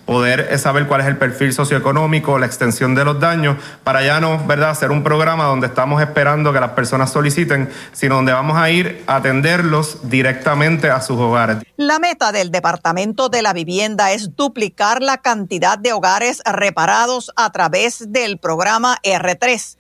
poder 0.06 0.58
saber 0.58 0.86
cuál 0.86 1.02
es 1.02 1.08
el 1.08 1.18
perfil 1.18 1.52
socioeconómico, 1.52 2.38
la 2.38 2.46
extensión 2.46 2.94
de 2.94 3.04
los 3.04 3.20
daños, 3.20 3.56
para 3.82 4.02
ya 4.02 4.20
no 4.20 4.42
¿verdad? 4.46 4.70
hacer 4.70 4.90
un 4.90 5.02
programa 5.02 5.44
donde 5.44 5.66
estamos 5.66 6.00
esperando 6.00 6.52
que 6.52 6.60
las 6.60 6.70
personas 6.70 7.10
soliciten, 7.10 7.68
sino 7.92 8.14
donde 8.14 8.32
vamos 8.32 8.56
a 8.56 8.70
ir 8.70 9.02
a 9.06 9.16
atenderlos 9.16 10.08
directamente 10.08 10.90
a 10.90 11.00
sus 11.00 11.18
hogares. 11.18 11.58
La 11.76 11.98
meta 11.98 12.30
del 12.30 12.52
Departamento 12.52 13.28
de 13.28 13.42
la 13.42 13.52
Vivienda 13.52 14.12
es 14.12 14.36
duplicar 14.36 15.02
la 15.02 15.18
cantidad 15.18 15.76
de 15.76 15.92
hogares 15.92 16.40
reparados 16.46 17.32
a 17.34 17.50
través 17.50 18.12
del 18.12 18.38
programa 18.38 18.98
R3 19.02 19.76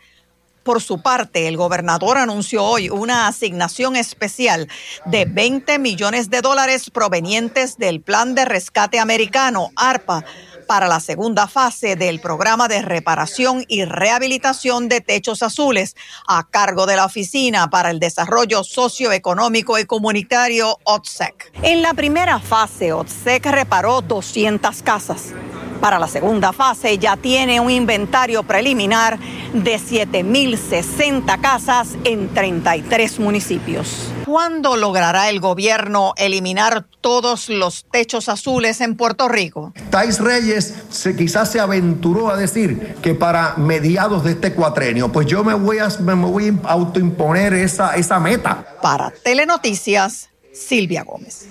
por 0.64 0.82
su 0.82 1.02
parte, 1.02 1.46
el 1.46 1.56
gobernador 1.56 2.18
anunció 2.18 2.64
hoy 2.64 2.88
una 2.90 3.28
asignación 3.28 3.94
especial 3.96 4.68
de 5.04 5.26
20 5.26 5.78
millones 5.78 6.30
de 6.30 6.40
dólares 6.40 6.90
provenientes 6.90 7.76
del 7.76 8.00
Plan 8.00 8.34
de 8.34 8.46
Rescate 8.46 8.98
Americano, 8.98 9.70
ARPA, 9.76 10.24
para 10.66 10.88
la 10.88 11.00
segunda 11.00 11.46
fase 11.46 11.94
del 11.94 12.20
programa 12.20 12.68
de 12.68 12.82
reparación 12.82 13.64
y 13.68 13.84
rehabilitación 13.84 14.88
de 14.88 15.00
techos 15.00 15.42
azules 15.42 15.94
a 16.26 16.48
cargo 16.48 16.86
de 16.86 16.96
la 16.96 17.04
Oficina 17.04 17.68
para 17.68 17.90
el 17.90 18.00
Desarrollo 18.00 18.64
Socioeconómico 18.64 19.78
y 19.78 19.84
Comunitario 19.84 20.78
OTSEC. 20.84 21.52
En 21.62 21.82
la 21.82 21.94
primera 21.94 22.40
fase, 22.40 22.92
OTSEC 22.92 23.46
reparó 23.46 24.00
200 24.00 24.82
casas. 24.82 25.34
Para 25.80 25.98
la 25.98 26.08
segunda 26.08 26.52
fase 26.52 26.98
ya 26.98 27.16
tiene 27.16 27.60
un 27.60 27.70
inventario 27.70 28.42
preliminar 28.42 29.18
de 29.52 29.76
7.060 29.76 31.40
casas 31.40 31.96
en 32.04 32.32
33 32.32 33.18
municipios. 33.20 34.10
¿Cuándo 34.24 34.76
logrará 34.76 35.28
el 35.28 35.40
gobierno 35.40 36.14
eliminar 36.16 36.86
todos 37.00 37.48
los 37.48 37.84
techos 37.90 38.28
azules 38.28 38.80
en 38.80 38.96
Puerto 38.96 39.28
Rico? 39.28 39.72
Tais 39.90 40.18
Reyes 40.18 40.74
se, 40.90 41.14
quizás 41.14 41.52
se 41.52 41.60
aventuró 41.60 42.30
a 42.30 42.36
decir 42.36 42.96
que 43.02 43.14
para 43.14 43.54
mediados 43.56 44.24
de 44.24 44.32
este 44.32 44.54
cuatrenio, 44.54 45.12
pues 45.12 45.26
yo 45.26 45.44
me 45.44 45.54
voy 45.54 45.78
a, 45.78 45.88
me 46.00 46.14
voy 46.14 46.58
a 46.64 46.70
autoimponer 46.72 47.52
esa, 47.52 47.94
esa 47.96 48.18
meta. 48.18 48.66
Para 48.80 49.10
Telenoticias, 49.10 50.30
Silvia 50.52 51.04
Gómez 51.04 51.46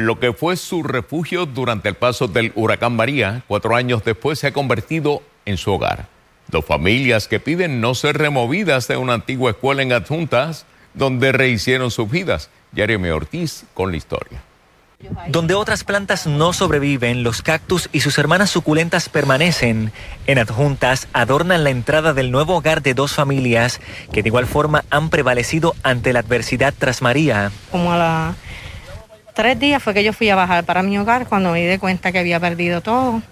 lo 0.00 0.18
que 0.18 0.32
fue 0.32 0.56
su 0.56 0.82
refugio 0.82 1.44
durante 1.46 1.88
el 1.88 1.94
paso 1.94 2.26
del 2.26 2.52
huracán 2.54 2.96
María, 2.96 3.44
cuatro 3.46 3.76
años 3.76 4.02
después 4.02 4.38
se 4.38 4.46
ha 4.46 4.52
convertido 4.52 5.22
en 5.44 5.58
su 5.58 5.72
hogar. 5.72 6.08
Dos 6.48 6.64
familias 6.64 7.28
que 7.28 7.38
piden 7.38 7.80
no 7.80 7.94
ser 7.94 8.16
removidas 8.16 8.88
de 8.88 8.96
una 8.96 9.14
antigua 9.14 9.50
escuela 9.50 9.82
en 9.82 9.92
adjuntas 9.92 10.64
donde 10.94 11.32
rehicieron 11.32 11.90
sus 11.90 12.10
vidas. 12.10 12.50
Jeremy 12.74 13.10
Ortiz 13.10 13.64
con 13.74 13.90
la 13.90 13.98
historia. 13.98 14.42
Donde 15.28 15.54
otras 15.54 15.84
plantas 15.84 16.26
no 16.26 16.52
sobreviven, 16.52 17.22
los 17.22 17.42
cactus 17.42 17.88
y 17.92 18.00
sus 18.00 18.18
hermanas 18.18 18.50
suculentas 18.50 19.08
permanecen. 19.08 19.92
En 20.26 20.38
adjuntas 20.38 21.08
adornan 21.12 21.64
la 21.64 21.70
entrada 21.70 22.12
del 22.12 22.30
nuevo 22.30 22.56
hogar 22.56 22.82
de 22.82 22.94
dos 22.94 23.12
familias 23.12 23.80
que 24.12 24.22
de 24.22 24.28
igual 24.28 24.46
forma 24.46 24.84
han 24.90 25.08
prevalecido 25.08 25.74
ante 25.82 26.12
la 26.12 26.20
adversidad 26.20 26.74
tras 26.76 27.00
María. 27.00 27.50
Como 27.70 27.92
a 27.92 27.98
la 27.98 28.34
tres 29.34 29.58
días 29.58 29.82
fue 29.82 29.94
que 29.94 30.04
yo 30.04 30.12
fui 30.12 30.28
a 30.30 30.36
bajar 30.36 30.64
para 30.64 30.82
mi 30.82 30.98
hogar 30.98 31.26
cuando 31.26 31.52
me 31.52 31.66
di 31.66 31.78
cuenta 31.78 32.12
que 32.12 32.18
había 32.18 32.40
perdido 32.40 32.80
todo. 32.80 33.22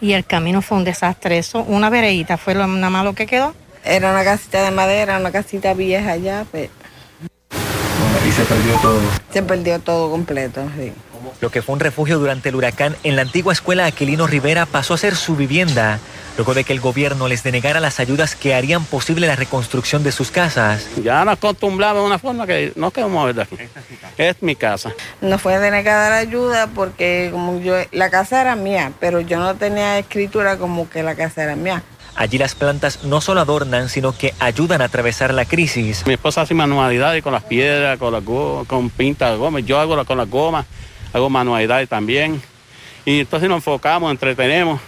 Y 0.00 0.12
el 0.12 0.24
camino 0.24 0.62
fue 0.62 0.78
un 0.78 0.84
desastre. 0.84 1.38
Eso, 1.38 1.60
una 1.60 1.90
veredita 1.90 2.36
fue 2.36 2.54
lo 2.54 2.66
nada 2.66 2.90
más 2.90 3.04
lo 3.04 3.14
que 3.14 3.26
quedó. 3.26 3.54
Era 3.84 4.10
una 4.10 4.24
casita 4.24 4.62
de 4.64 4.70
madera, 4.70 5.18
una 5.18 5.30
casita 5.30 5.74
vieja 5.74 6.16
ya, 6.16 6.44
pues. 6.50 6.70
Y 8.26 8.32
se 8.32 8.44
perdió 8.44 8.74
todo. 8.80 9.00
Se 9.32 9.42
perdió 9.42 9.78
todo 9.80 10.10
completo, 10.10 10.62
sí. 10.76 10.92
Lo 11.40 11.50
que 11.50 11.62
fue 11.62 11.74
un 11.74 11.80
refugio 11.80 12.18
durante 12.18 12.48
el 12.48 12.56
huracán 12.56 12.96
en 13.02 13.16
la 13.16 13.22
antigua 13.22 13.52
escuela 13.52 13.86
Aquilino 13.86 14.26
Rivera 14.26 14.66
pasó 14.66 14.94
a 14.94 14.98
ser 14.98 15.14
su 15.16 15.36
vivienda, 15.36 15.98
luego 16.36 16.54
de 16.54 16.64
que 16.64 16.72
el 16.72 16.80
gobierno 16.80 17.28
les 17.28 17.42
denegara 17.42 17.80
las 17.80 18.00
ayudas 18.00 18.36
que 18.36 18.54
harían 18.54 18.84
posible 18.84 19.26
la 19.26 19.36
reconstrucción 19.36 20.02
de 20.02 20.12
sus 20.12 20.30
casas. 20.30 20.88
Ya 21.02 21.24
nos 21.24 21.34
acostumbramos 21.34 22.02
de 22.02 22.06
una 22.06 22.18
forma 22.18 22.46
que 22.46 22.72
no 22.76 22.90
queremos 22.90 23.14
mover 23.14 23.34
de 23.34 23.42
aquí. 23.42 23.56
Es 24.18 24.42
mi 24.42 24.56
casa. 24.56 24.92
Nos 25.20 25.40
fue 25.40 25.58
denegada 25.58 26.10
la 26.10 26.18
ayuda 26.18 26.68
porque 26.68 27.30
como 27.32 27.60
yo, 27.60 27.74
la 27.92 28.10
casa 28.10 28.40
era 28.40 28.56
mía, 28.56 28.92
pero 29.00 29.20
yo 29.20 29.38
no 29.38 29.54
tenía 29.54 29.98
escritura 29.98 30.56
como 30.58 30.88
que 30.88 31.02
la 31.02 31.14
casa 31.14 31.42
era 31.42 31.56
mía. 31.56 31.82
Allí 32.14 32.36
las 32.36 32.54
plantas 32.54 33.04
no 33.04 33.22
solo 33.22 33.40
adornan, 33.40 33.88
sino 33.88 34.16
que 34.16 34.34
ayudan 34.38 34.82
a 34.82 34.84
atravesar 34.84 35.32
la 35.32 35.46
crisis. 35.46 36.06
Mi 36.06 36.14
esposa 36.14 36.42
hace 36.42 36.52
manualidades 36.52 37.22
con 37.22 37.32
las 37.32 37.44
piedras, 37.44 37.98
con, 37.98 38.12
la 38.12 38.20
con 38.20 38.90
pinta 38.90 39.30
de 39.30 39.36
goma. 39.38 39.60
Yo 39.60 39.80
hago 39.80 40.04
con 40.04 40.18
las 40.18 40.28
gomas 40.28 40.66
hago 41.12 41.30
manualidades 41.30 41.88
también. 41.88 42.42
Y 43.04 43.20
entonces 43.20 43.48
nos 43.48 43.56
enfocamos, 43.56 44.10
entretenemos 44.10 44.80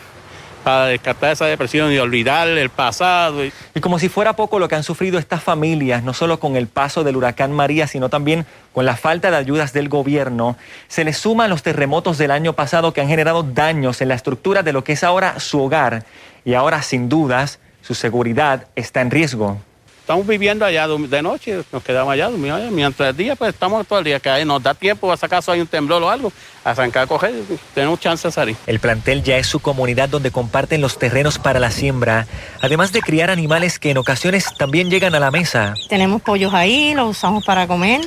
para 0.65 0.87
descartar 0.87 1.33
esa 1.33 1.45
depresión 1.45 1.93
y 1.93 1.99
olvidar 1.99 2.49
el 2.49 2.71
pasado. 2.71 3.45
Y 3.45 3.81
como 3.81 3.99
si 3.99 4.09
fuera 4.09 4.35
poco 4.35 4.59
lo 4.59 4.67
que 4.67 4.75
han 4.75 4.83
sufrido 4.83 5.19
estas 5.19 5.43
familias, 5.43 6.03
no 6.03 6.15
solo 6.15 6.41
con 6.41 6.57
el 6.57 6.67
paso 6.67 7.05
del 7.05 7.17
huracán 7.17 7.53
María, 7.53 7.87
sino 7.87 8.09
también 8.09 8.47
con 8.73 8.87
la 8.87 8.97
falta 8.97 9.31
de 9.31 9.37
ayudas 9.37 9.73
del 9.73 9.89
gobierno, 9.89 10.57
se 10.89 11.05
les 11.05 11.19
suman 11.19 11.51
los 11.51 11.63
terremotos 11.63 12.19
del 12.19 12.31
año 12.31 12.55
pasado 12.55 12.93
que 12.93 13.03
han 13.03 13.09
generado 13.09 13.43
daños 13.43 14.01
en 14.01 14.09
la 14.09 14.15
estructura 14.15 14.63
de 14.63 14.73
lo 14.73 14.83
que 14.83 14.95
es 14.95 15.05
ahora 15.05 15.39
su 15.39 15.63
hogar. 15.63 16.05
Y 16.45 16.55
ahora, 16.55 16.83
sin 16.83 17.09
dudas, 17.09 17.61
su 17.83 17.95
seguridad 17.95 18.67
está 18.75 19.03
en 19.03 19.11
riesgo. 19.11 19.61
Estamos 20.05 20.27
viviendo 20.27 20.67
allá 20.67 20.87
de 20.87 21.23
noche, 21.23 21.65
nos 21.73 21.83
quedamos 21.83 22.13
allá, 22.13 22.29
mientras 22.29 23.09
el 23.09 23.17
día, 23.17 23.37
pues 23.37 23.55
estamos 23.55 23.87
todo 23.87 24.01
el 24.01 24.05
día, 24.05 24.21
que 24.21 24.29
ahí 24.29 24.45
nos 24.45 24.63
da 24.63 24.75
tiempo, 24.75 25.11
a 25.11 25.15
acaso 25.15 25.51
hay 25.51 25.63
un 25.63 25.67
temblor 25.67 26.03
o 26.03 26.11
algo, 26.11 26.31
a 26.63 26.73
arrancar 26.73 27.05
a 27.05 27.07
coger, 27.07 27.33
tenemos 27.75 27.99
chance 28.01 28.29
de 28.29 28.33
salir. 28.33 28.55
El 28.67 28.81
plantel 28.81 29.23
ya 29.23 29.39
es 29.39 29.47
su 29.47 29.61
comunidad 29.61 30.11
donde 30.11 30.31
comparten 30.31 30.83
los 30.83 30.99
terrenos 30.99 31.39
para 31.39 31.59
la 31.59 31.71
siembra, 31.71 32.27
además 32.61 32.93
de 32.93 33.01
criar 33.01 33.31
animales 33.31 33.79
que 33.79 33.93
en 33.93 33.97
ocasiones 33.97 34.45
también 34.59 34.91
llegan 34.91 35.15
a 35.15 35.21
la 35.21 35.31
mesa. 35.31 35.73
Tenemos 35.89 36.21
pollos 36.21 36.53
ahí, 36.53 36.93
los 36.93 37.09
usamos 37.09 37.43
para 37.47 37.67
comer, 37.67 38.03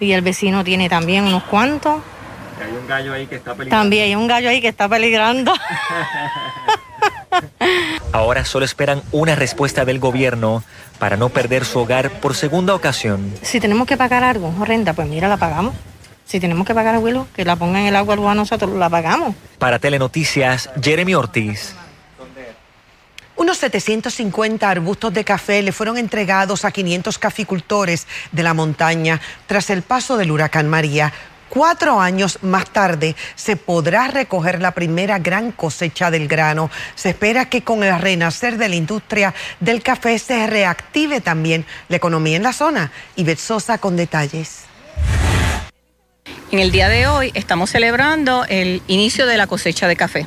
y 0.00 0.10
el 0.10 0.22
vecino 0.22 0.64
tiene 0.64 0.88
también 0.88 1.22
unos 1.22 1.44
cuantos. 1.44 2.02
Hay 2.60 2.76
un 2.76 2.88
gallo 2.88 3.12
ahí 3.12 3.28
que 3.28 3.36
está 3.36 3.54
peligrando. 3.54 3.84
También 3.84 4.04
hay 4.06 4.14
un 4.16 4.26
gallo 4.26 4.48
ahí 4.48 4.60
que 4.60 4.66
está 4.66 4.88
peligrando. 4.88 5.54
Ahora 8.12 8.44
solo 8.44 8.64
esperan 8.64 9.02
una 9.12 9.34
respuesta 9.34 9.84
del 9.84 9.98
gobierno 9.98 10.62
para 10.98 11.16
no 11.16 11.28
perder 11.28 11.64
su 11.64 11.78
hogar 11.80 12.10
por 12.20 12.34
segunda 12.34 12.74
ocasión. 12.74 13.34
Si 13.42 13.60
tenemos 13.60 13.86
que 13.86 13.96
pagar 13.96 14.24
algo, 14.24 14.52
renta, 14.64 14.94
pues 14.94 15.08
mira, 15.08 15.28
la 15.28 15.36
pagamos. 15.36 15.74
Si 16.24 16.40
tenemos 16.40 16.66
que 16.66 16.74
pagar 16.74 16.94
abuelo, 16.94 17.26
que 17.34 17.44
la 17.44 17.56
pongan 17.56 17.82
en 17.82 17.88
el 17.88 17.96
agua 17.96 18.32
a 18.32 18.34
nosotros, 18.34 18.70
la 18.76 18.90
pagamos. 18.90 19.34
Para 19.58 19.78
Telenoticias, 19.78 20.70
Jeremy 20.82 21.14
Ortiz. 21.14 21.74
Unos 23.36 23.58
750 23.58 24.68
arbustos 24.68 25.14
de 25.14 25.24
café 25.24 25.62
le 25.62 25.70
fueron 25.70 25.96
entregados 25.96 26.64
a 26.64 26.72
500 26.72 27.18
caficultores 27.18 28.06
de 28.32 28.42
la 28.42 28.52
montaña 28.52 29.20
tras 29.46 29.70
el 29.70 29.82
paso 29.82 30.16
del 30.16 30.32
huracán 30.32 30.68
María. 30.68 31.12
Cuatro 31.48 32.00
años 32.00 32.38
más 32.42 32.70
tarde 32.70 33.16
se 33.34 33.56
podrá 33.56 34.08
recoger 34.08 34.60
la 34.60 34.72
primera 34.72 35.18
gran 35.18 35.52
cosecha 35.52 36.10
del 36.10 36.28
grano. 36.28 36.70
Se 36.94 37.10
espera 37.10 37.48
que 37.48 37.62
con 37.62 37.82
el 37.82 37.98
renacer 37.98 38.58
de 38.58 38.68
la 38.68 38.76
industria 38.76 39.34
del 39.60 39.82
café 39.82 40.18
se 40.18 40.46
reactive 40.46 41.20
también 41.20 41.64
la 41.88 41.96
economía 41.96 42.36
en 42.36 42.42
la 42.42 42.52
zona. 42.52 42.92
Y 43.16 43.24
Sosa 43.36 43.78
con 43.78 43.96
detalles. 43.96 44.64
En 46.50 46.60
el 46.60 46.70
día 46.70 46.88
de 46.88 47.06
hoy 47.06 47.30
estamos 47.34 47.70
celebrando 47.70 48.44
el 48.48 48.82
inicio 48.86 49.26
de 49.26 49.36
la 49.36 49.46
cosecha 49.46 49.86
de 49.86 49.96
café. 49.96 50.26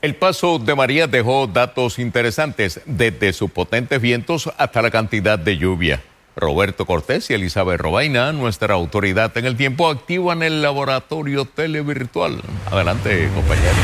El 0.02 0.16
paso 0.16 0.60
de 0.60 0.76
María 0.76 1.08
dejó 1.08 1.46
datos 1.46 2.00
interesantes, 2.00 2.80
desde 2.86 3.34
sus 3.34 3.52
potentes 3.52 4.00
vientos 4.00 4.50
hasta 4.58 4.82
la 4.82 4.92
cantidad 4.92 5.38
de 5.38 5.58
lluvia. 5.58 6.02
Roberto 6.38 6.86
Cortés 6.86 7.30
y 7.30 7.34
Elizabeth 7.34 7.82
Robaina, 7.82 8.32
nuestra 8.32 8.76
autoridad 8.76 9.38
en 9.38 9.46
el 9.46 9.58
tiempo, 9.58 9.90
activan 9.90 10.42
el 10.42 10.62
laboratorio 10.62 11.44
televirtual. 11.44 12.42
Adelante, 12.72 13.28
compañero. 13.36 13.76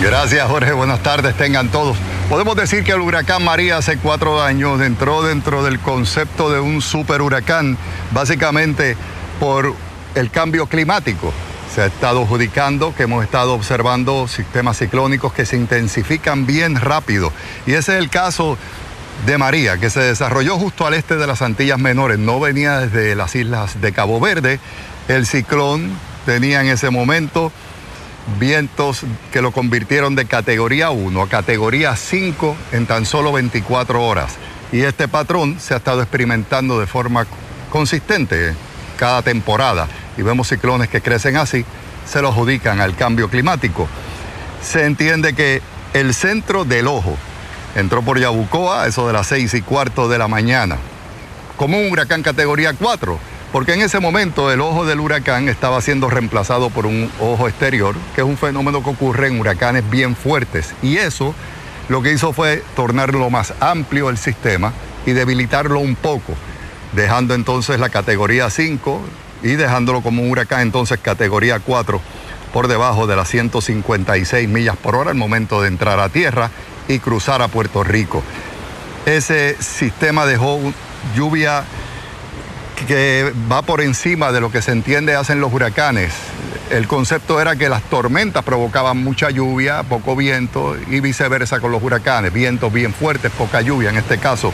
Gracias, 0.00 0.48
Jorge. 0.48 0.72
Buenas 0.72 1.02
tardes, 1.02 1.36
tengan 1.36 1.72
todos. 1.72 1.96
Podemos 2.28 2.54
decir 2.54 2.84
que 2.84 2.92
el 2.92 3.00
huracán 3.00 3.42
María 3.42 3.78
hace 3.78 3.98
cuatro 3.98 4.40
años 4.40 4.80
entró 4.80 5.22
dentro 5.22 5.64
del 5.64 5.80
concepto 5.80 6.52
de 6.52 6.60
un 6.60 6.82
super 6.82 7.20
huracán, 7.20 7.76
básicamente 8.12 8.96
por 9.40 9.74
el 10.14 10.30
cambio 10.30 10.66
climático 10.66 11.32
se 11.74 11.80
ha 11.80 11.86
estado 11.86 12.22
adjudicando 12.22 12.94
que 12.94 13.04
hemos 13.04 13.24
estado 13.24 13.54
observando 13.54 14.28
sistemas 14.28 14.78
ciclónicos 14.78 15.32
que 15.32 15.46
se 15.46 15.56
intensifican 15.56 16.44
bien 16.44 16.76
rápido. 16.76 17.32
Y 17.66 17.72
ese 17.72 17.94
es 17.94 18.02
el 18.02 18.10
caso 18.10 18.58
de 19.24 19.38
María, 19.38 19.78
que 19.78 19.88
se 19.88 20.00
desarrolló 20.00 20.58
justo 20.58 20.86
al 20.86 20.92
este 20.92 21.16
de 21.16 21.26
las 21.26 21.40
Antillas 21.40 21.78
Menores. 21.78 22.18
No 22.18 22.40
venía 22.40 22.80
desde 22.80 23.14
las 23.14 23.34
islas 23.34 23.80
de 23.80 23.92
Cabo 23.92 24.20
Verde. 24.20 24.60
El 25.08 25.26
ciclón 25.26 25.96
tenía 26.26 26.60
en 26.60 26.68
ese 26.68 26.90
momento 26.90 27.50
vientos 28.38 29.04
que 29.32 29.40
lo 29.40 29.50
convirtieron 29.50 30.14
de 30.14 30.26
categoría 30.26 30.90
1 30.90 31.22
a 31.22 31.28
categoría 31.28 31.96
5 31.96 32.54
en 32.72 32.86
tan 32.86 33.06
solo 33.06 33.32
24 33.32 34.04
horas. 34.04 34.34
Y 34.72 34.82
este 34.82 35.08
patrón 35.08 35.58
se 35.58 35.72
ha 35.72 35.78
estado 35.78 36.02
experimentando 36.02 36.78
de 36.78 36.86
forma 36.86 37.26
consistente 37.70 38.54
cada 38.98 39.22
temporada 39.22 39.88
y 40.16 40.22
vemos 40.22 40.48
ciclones 40.48 40.88
que 40.88 41.00
crecen 41.00 41.36
así, 41.36 41.64
se 42.06 42.20
lo 42.22 42.28
adjudican 42.28 42.80
al 42.80 42.96
cambio 42.96 43.28
climático. 43.28 43.88
Se 44.62 44.84
entiende 44.84 45.34
que 45.34 45.62
el 45.94 46.14
centro 46.14 46.64
del 46.64 46.86
ojo 46.86 47.16
entró 47.74 48.02
por 48.02 48.18
Yabucoa, 48.18 48.86
eso 48.86 49.06
de 49.06 49.12
las 49.12 49.26
seis 49.26 49.54
y 49.54 49.62
cuarto 49.62 50.08
de 50.08 50.18
la 50.18 50.28
mañana, 50.28 50.76
como 51.56 51.78
un 51.78 51.90
huracán 51.90 52.22
categoría 52.22 52.74
4, 52.74 53.18
porque 53.52 53.74
en 53.74 53.82
ese 53.82 54.00
momento 54.00 54.50
el 54.50 54.60
ojo 54.60 54.86
del 54.86 55.00
huracán 55.00 55.48
estaba 55.48 55.80
siendo 55.80 56.08
reemplazado 56.08 56.70
por 56.70 56.86
un 56.86 57.10
ojo 57.20 57.48
exterior, 57.48 57.94
que 58.14 58.22
es 58.22 58.26
un 58.26 58.38
fenómeno 58.38 58.82
que 58.82 58.90
ocurre 58.90 59.28
en 59.28 59.38
huracanes 59.38 59.88
bien 59.90 60.16
fuertes. 60.16 60.74
Y 60.82 60.96
eso 60.96 61.34
lo 61.88 62.02
que 62.02 62.12
hizo 62.12 62.32
fue 62.32 62.62
tornarlo 62.74 63.28
más 63.28 63.52
amplio 63.60 64.08
el 64.08 64.16
sistema 64.16 64.72
y 65.04 65.12
debilitarlo 65.12 65.80
un 65.80 65.96
poco, 65.96 66.32
dejando 66.92 67.34
entonces 67.34 67.78
la 67.78 67.90
categoría 67.90 68.48
5, 68.48 69.02
y 69.42 69.56
dejándolo 69.56 70.02
como 70.02 70.22
un 70.22 70.30
huracán 70.30 70.60
entonces 70.60 70.98
categoría 71.00 71.58
4 71.60 72.00
por 72.52 72.68
debajo 72.68 73.06
de 73.06 73.16
las 73.16 73.28
156 73.28 74.48
millas 74.48 74.76
por 74.76 74.94
hora 74.94 75.10
al 75.10 75.16
momento 75.16 75.62
de 75.62 75.68
entrar 75.68 76.00
a 76.00 76.08
tierra 76.08 76.50
y 76.88 76.98
cruzar 76.98 77.42
a 77.42 77.48
Puerto 77.48 77.82
Rico. 77.82 78.22
Ese 79.06 79.56
sistema 79.60 80.26
dejó 80.26 80.60
lluvia 81.16 81.64
que 82.86 83.32
va 83.50 83.62
por 83.62 83.80
encima 83.80 84.32
de 84.32 84.40
lo 84.40 84.50
que 84.50 84.62
se 84.62 84.72
entiende 84.72 85.14
hacen 85.14 85.40
los 85.40 85.52
huracanes. 85.52 86.12
El 86.70 86.88
concepto 86.88 87.40
era 87.40 87.56
que 87.56 87.68
las 87.68 87.82
tormentas 87.82 88.44
provocaban 88.44 88.96
mucha 88.96 89.30
lluvia, 89.30 89.82
poco 89.82 90.16
viento 90.16 90.76
y 90.88 91.00
viceversa 91.00 91.60
con 91.60 91.70
los 91.70 91.82
huracanes. 91.82 92.32
Vientos 92.32 92.72
bien 92.72 92.94
fuertes, 92.94 93.30
poca 93.32 93.60
lluvia. 93.60 93.90
En 93.90 93.98
este 93.98 94.18
caso 94.18 94.52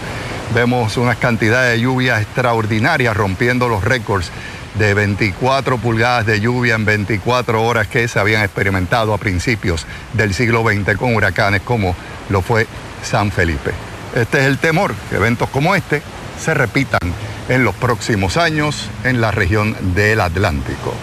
vemos 0.54 0.96
unas 0.96 1.16
cantidades 1.16 1.76
de 1.76 1.82
lluvia 1.82 2.20
extraordinarias 2.20 3.16
rompiendo 3.16 3.68
los 3.68 3.84
récords 3.84 4.30
de 4.78 4.94
24 4.94 5.78
pulgadas 5.78 6.24
de 6.24 6.40
lluvia 6.40 6.76
en 6.76 6.84
24 6.84 7.62
horas 7.62 7.88
que 7.88 8.06
se 8.06 8.20
habían 8.20 8.42
experimentado 8.42 9.12
a 9.12 9.18
principios 9.18 9.86
del 10.12 10.32
siglo 10.34 10.62
XX 10.62 10.96
con 10.96 11.16
huracanes 11.16 11.62
como 11.62 11.96
lo 12.28 12.42
fue 12.42 12.66
San 13.02 13.32
Felipe. 13.32 13.72
Este 14.14 14.38
es 14.38 14.44
el 14.46 14.58
temor, 14.58 14.94
que 15.10 15.16
eventos 15.16 15.50
como 15.50 15.74
este 15.74 16.00
se 16.40 16.54
repitan 16.54 17.00
en 17.48 17.64
los 17.64 17.74
próximos 17.74 18.36
años 18.36 18.88
en 19.02 19.20
la 19.20 19.32
región 19.32 19.76
del 19.94 20.20
Atlántico. 20.20 20.94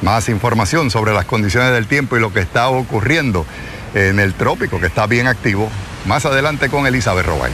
Más 0.00 0.28
información 0.28 0.90
sobre 0.90 1.12
las 1.12 1.26
condiciones 1.26 1.72
del 1.72 1.86
tiempo 1.86 2.16
y 2.16 2.20
lo 2.20 2.32
que 2.32 2.40
está 2.40 2.68
ocurriendo 2.68 3.44
en 3.94 4.20
el 4.20 4.32
trópico, 4.34 4.80
que 4.80 4.86
está 4.86 5.06
bien 5.06 5.26
activo, 5.26 5.68
más 6.06 6.24
adelante 6.24 6.70
con 6.70 6.86
Elizabeth 6.86 7.26
Robay. 7.26 7.52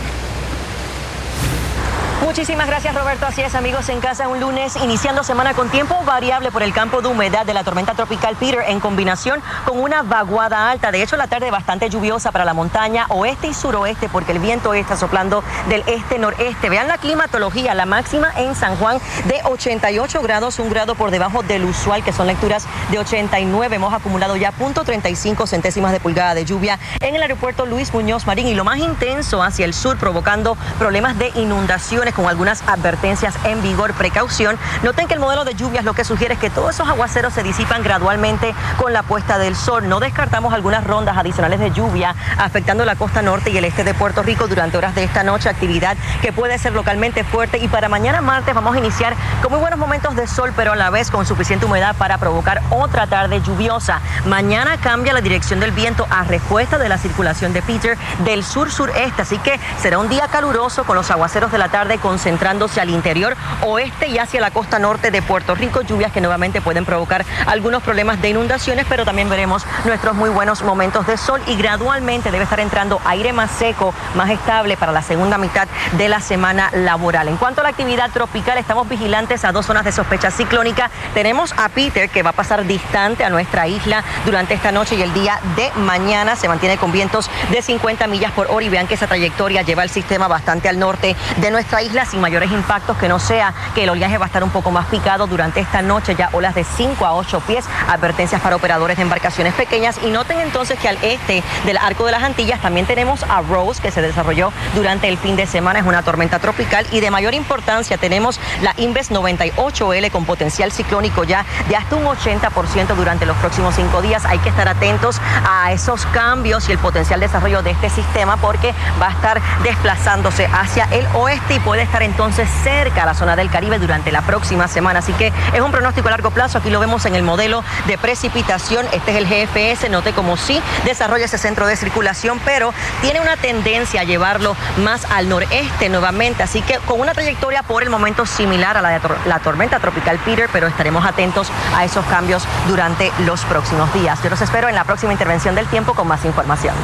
Muchísimas 2.38 2.68
gracias 2.68 2.94
Roberto. 2.94 3.27
Así 3.27 3.42
es 3.42 3.57
amigos 3.57 3.88
en 3.88 3.98
casa 3.98 4.29
un 4.29 4.38
lunes 4.38 4.77
iniciando 4.77 5.24
semana 5.24 5.55
con 5.55 5.70
tiempo 5.70 5.96
variable 6.05 6.53
por 6.53 6.62
el 6.62 6.72
campo 6.72 7.03
de 7.03 7.09
humedad 7.09 7.44
de 7.44 7.53
la 7.53 7.64
tormenta 7.64 7.94
tropical 7.94 8.37
Peter 8.37 8.62
en 8.68 8.79
combinación 8.79 9.42
con 9.64 9.81
una 9.81 10.03
vaguada 10.03 10.70
alta. 10.70 10.92
De 10.92 11.03
hecho 11.03 11.16
la 11.16 11.27
tarde 11.27 11.51
bastante 11.51 11.90
lluviosa 11.90 12.31
para 12.31 12.44
la 12.44 12.55
montaña 12.55 13.07
oeste 13.09 13.48
y 13.48 13.55
suroeste 13.55 14.09
porque 14.09 14.31
el 14.31 14.38
viento 14.38 14.72
está 14.72 14.96
soplando 14.96 15.42
del 15.68 15.83
este-noreste. 15.88 16.68
Vean 16.68 16.87
la 16.87 16.98
climatología, 16.98 17.74
la 17.74 17.87
máxima 17.87 18.31
en 18.37 18.55
San 18.55 18.77
Juan 18.77 19.01
de 19.24 19.40
88 19.42 20.22
grados, 20.22 20.61
un 20.61 20.70
grado 20.70 20.94
por 20.94 21.11
debajo 21.11 21.42
del 21.42 21.64
usual 21.64 22.05
que 22.05 22.12
son 22.12 22.29
lecturas 22.29 22.68
de 22.92 23.01
89. 23.01 23.74
Hemos 23.74 23.92
acumulado 23.92 24.37
ya 24.37 24.53
.35 24.53 25.48
centésimas 25.48 25.90
de 25.90 25.98
pulgada 25.98 26.35
de 26.35 26.44
lluvia 26.44 26.79
en 27.01 27.16
el 27.16 27.22
aeropuerto 27.22 27.66
Luis 27.66 27.92
Muñoz 27.92 28.29
Marín 28.29 28.46
y 28.46 28.55
lo 28.55 28.62
más 28.62 28.79
intenso 28.79 29.42
hacia 29.42 29.64
el 29.64 29.74
sur 29.74 29.96
provocando 29.96 30.57
problemas 30.79 31.18
de 31.18 31.33
inundaciones 31.35 32.14
con 32.14 32.27
algunas 32.28 32.62
advertencias 32.66 33.34
en 33.44 33.62
vigor. 33.62 33.92
Precaución. 33.94 34.58
Noten 34.82 35.08
que 35.08 35.14
el 35.14 35.20
modelo 35.20 35.44
de 35.44 35.54
lluvias 35.54 35.84
lo 35.84 35.94
que 35.94 36.04
sugiere 36.04 36.34
es 36.34 36.40
que 36.40 36.50
todos 36.50 36.74
esos 36.74 36.88
aguaceros 36.88 37.32
se 37.32 37.42
disipan 37.42 37.82
gradualmente 37.82 38.54
con 38.76 38.92
la 38.92 39.02
puesta 39.02 39.38
del 39.38 39.56
sol. 39.56 39.88
No 39.88 40.00
descartamos 40.00 40.52
algunas 40.52 40.84
rondas 40.84 41.16
adicionales 41.16 41.60
de 41.60 41.70
lluvia 41.70 42.14
afectando 42.38 42.84
la 42.84 42.96
costa 42.96 43.22
norte 43.22 43.50
y 43.50 43.58
el 43.58 43.64
este 43.64 43.84
de 43.84 43.94
Puerto 43.94 44.22
Rico 44.22 44.46
durante 44.46 44.76
horas 44.76 44.94
de 44.94 45.04
esta 45.04 45.22
noche. 45.22 45.48
Actividad 45.48 45.96
que 46.20 46.32
puede 46.32 46.58
ser 46.58 46.72
localmente 46.72 47.24
fuerte. 47.24 47.58
Y 47.58 47.68
para 47.68 47.88
mañana 47.88 48.20
martes 48.20 48.54
vamos 48.54 48.74
a 48.74 48.78
iniciar 48.78 49.14
con 49.42 49.52
muy 49.52 49.60
buenos 49.60 49.78
momentos 49.78 50.14
de 50.14 50.26
sol, 50.26 50.52
pero 50.54 50.72
a 50.72 50.76
la 50.76 50.90
vez 50.90 51.10
con 51.10 51.26
suficiente 51.26 51.66
humedad 51.66 51.96
para 51.96 52.18
provocar 52.18 52.62
otra 52.70 53.06
tarde 53.06 53.40
lluviosa. 53.40 54.00
Mañana 54.26 54.76
cambia 54.78 55.12
la 55.12 55.20
dirección 55.20 55.60
del 55.60 55.72
viento 55.72 56.06
a 56.10 56.24
respuesta 56.24 56.78
de 56.78 56.88
la 56.88 56.98
circulación 56.98 57.52
de 57.52 57.62
Peter 57.62 57.96
del 58.24 58.44
sur-sureste. 58.44 59.22
Así 59.22 59.38
que 59.38 59.58
será 59.80 59.98
un 59.98 60.08
día 60.08 60.28
caluroso 60.28 60.84
con 60.84 60.96
los 60.96 61.10
aguaceros 61.10 61.50
de 61.50 61.58
la 61.58 61.68
tarde 61.68 61.78
nuevamente 61.88 62.17
concentrándose 62.18 62.81
al 62.81 62.90
interior 62.90 63.37
oeste 63.62 64.09
y 64.09 64.18
hacia 64.18 64.40
la 64.40 64.50
costa 64.50 64.81
norte 64.81 65.12
de 65.12 65.22
Puerto 65.22 65.54
Rico. 65.54 65.83
Lluvias 65.83 66.11
que 66.11 66.20
nuevamente 66.20 66.61
pueden 66.61 66.85
provocar 66.85 67.24
algunos 67.46 67.81
problemas 67.81 68.20
de 68.20 68.31
inundaciones, 68.31 68.87
pero 68.88 69.04
también 69.04 69.28
veremos 69.28 69.64
nuestros 69.85 70.16
muy 70.16 70.28
buenos 70.28 70.62
momentos 70.62 71.07
de 71.07 71.16
sol 71.16 71.40
y 71.46 71.54
gradualmente 71.54 72.33
debe 72.33 72.42
estar 72.42 72.59
entrando 72.59 73.00
aire 73.04 73.33
más 73.33 73.52
seco, 73.52 73.94
más 74.16 74.31
estable 74.31 74.76
para 74.76 74.90
la 74.90 75.02
segunda 75.02 75.38
mitad 75.38 75.68
de 75.92 76.09
la 76.09 76.20
semana 76.20 76.70
laboral. 76.72 77.28
En 77.28 77.37
cuanto 77.37 77.61
a 77.61 77.62
la 77.64 77.70
actividad 77.70 78.11
tropical, 78.11 78.59
estamos 78.59 78.88
vigilantes 78.88 79.44
a 79.44 79.52
dos 79.52 79.66
zonas 79.66 79.85
de 79.85 79.92
sospecha 79.92 80.33
ciclónica. 80.33 80.90
Tenemos 81.14 81.54
a 81.57 81.68
Peter 81.68 82.11
que 82.11 82.24
va 82.24 82.31
a 82.31 82.33
pasar 82.33 82.66
distante 82.66 83.24
a 83.24 83.31
nuestra 83.31 83.68
isla 83.68 84.02
durante 84.24 84.54
esta 84.54 84.72
noche 84.72 84.96
y 84.96 85.02
el 85.02 85.14
día 85.14 85.38
de 85.54 85.70
mañana. 85.76 86.35
Se 86.35 86.48
mantiene 86.48 86.78
con 86.78 86.90
vientos 86.90 87.31
de 87.52 87.62
50 87.62 88.09
millas 88.09 88.33
por 88.33 88.50
hora 88.50 88.66
y 88.66 88.68
vean 88.68 88.88
que 88.88 88.94
esa 88.94 89.07
trayectoria 89.07 89.62
lleva 89.62 89.85
el 89.85 89.90
sistema 89.90 90.26
bastante 90.26 90.68
al 90.68 90.81
norte 90.81 91.14
de 91.37 91.50
nuestra 91.52 91.81
isla 91.81 92.07
sin 92.08 92.20
mayores 92.20 92.50
impactos, 92.50 92.96
que 92.96 93.08
no 93.08 93.18
sea 93.18 93.54
que 93.74 93.84
el 93.84 93.90
oleaje 93.90 94.18
va 94.18 94.26
a 94.26 94.28
estar 94.28 94.44
un 94.44 94.50
poco 94.50 94.70
más 94.70 94.86
picado 94.86 95.26
durante 95.26 95.60
esta 95.60 95.82
noche, 95.82 96.14
ya 96.16 96.30
olas 96.32 96.54
de 96.54 96.64
5 96.64 97.04
a 97.04 97.14
8 97.14 97.40
pies, 97.40 97.64
advertencias 97.88 98.40
para 98.40 98.56
operadores 98.56 98.96
de 98.96 99.02
embarcaciones 99.02 99.54
pequeñas 99.54 99.98
y 100.02 100.10
noten 100.10 100.40
entonces 100.40 100.78
que 100.78 100.88
al 100.88 100.98
este 101.02 101.42
del 101.64 101.78
arco 101.78 102.06
de 102.06 102.12
las 102.12 102.22
Antillas 102.22 102.60
también 102.60 102.86
tenemos 102.86 103.22
a 103.22 103.42
Rose 103.42 103.80
que 103.80 103.90
se 103.90 104.02
desarrolló 104.02 104.52
durante 104.74 105.08
el 105.08 105.18
fin 105.18 105.36
de 105.36 105.46
semana, 105.46 105.78
es 105.78 105.86
una 105.86 106.02
tormenta 106.02 106.38
tropical 106.38 106.86
y 106.90 107.00
de 107.00 107.10
mayor 107.10 107.34
importancia 107.34 107.98
tenemos 107.98 108.40
la 108.62 108.74
Inves 108.76 109.10
98L 109.10 110.10
con 110.10 110.24
potencial 110.24 110.72
ciclónico 110.72 111.24
ya 111.24 111.44
de 111.68 111.76
hasta 111.76 111.96
un 111.96 112.04
80% 112.04 112.94
durante 112.94 113.26
los 113.26 113.36
próximos 113.36 113.74
cinco 113.74 114.02
días. 114.02 114.24
Hay 114.24 114.38
que 114.38 114.48
estar 114.48 114.68
atentos 114.68 115.20
a 115.48 115.72
esos 115.72 116.06
cambios 116.06 116.68
y 116.68 116.72
el 116.72 116.78
potencial 116.78 117.20
desarrollo 117.20 117.62
de 117.62 117.70
este 117.70 117.90
sistema 117.90 118.36
porque 118.36 118.74
va 119.00 119.08
a 119.08 119.12
estar 119.12 119.40
desplazándose 119.62 120.46
hacia 120.46 120.84
el 120.90 121.06
oeste 121.14 121.54
y 121.54 121.60
puede 121.60 121.82
estar 121.88 122.03
entonces 122.03 122.48
cerca 122.62 123.03
a 123.03 123.07
la 123.07 123.14
zona 123.14 123.35
del 123.35 123.51
Caribe 123.51 123.79
durante 123.79 124.12
la 124.12 124.20
próxima 124.22 124.68
semana. 124.68 124.98
Así 124.98 125.12
que 125.14 125.33
es 125.55 125.61
un 125.61 125.70
pronóstico 125.70 126.09
a 126.09 126.11
largo 126.11 126.31
plazo. 126.31 126.59
Aquí 126.59 126.68
lo 126.68 126.81
vemos 126.81 127.07
en 127.07 127.14
el 127.14 127.22
modelo 127.22 127.64
de 127.87 127.96
precipitación. 127.96 128.87
Este 128.92 129.11
es 129.11 129.16
el 129.16 129.27
GFS. 129.27 129.88
Note 129.88 130.12
como 130.12 130.37
sí 130.37 130.61
desarrolla 130.85 131.24
ese 131.24 131.38
centro 131.38 131.66
de 131.66 131.77
circulación, 131.77 132.40
pero 132.44 132.74
tiene 133.01 133.20
una 133.20 133.37
tendencia 133.37 134.03
a 134.03 134.05
llevarlo 134.05 134.55
más 134.85 135.07
al 135.11 135.31
noreste 135.31 135.88
nuevamente. 135.88 136.42
Así 136.42 136.61
que 136.61 136.79
con 136.81 137.01
una 137.01 137.14
trayectoria 137.14 137.62
por 137.62 137.83
el 137.83 137.88
momento 137.88 138.27
similar 138.27 138.77
a 138.77 138.83
la 138.83 138.90
de 138.90 139.01
la 139.24 139.38
tormenta 139.38 139.81
tropical 139.81 140.18
Peter, 140.18 140.51
pero 140.53 140.66
estaremos 140.66 141.07
atentos 141.07 141.51
a 141.74 141.85
esos 141.85 142.05
cambios 142.07 142.46
durante 142.68 143.11
los 143.20 143.44
próximos 143.46 143.92
días. 143.94 144.22
Yo 144.22 144.29
los 144.29 144.42
espero 144.42 144.68
en 144.68 144.74
la 144.74 144.85
próxima 144.85 145.12
intervención 145.12 145.55
del 145.55 145.66
tiempo 145.68 145.94
con 145.94 146.07
más 146.07 146.24
información. 146.27 146.74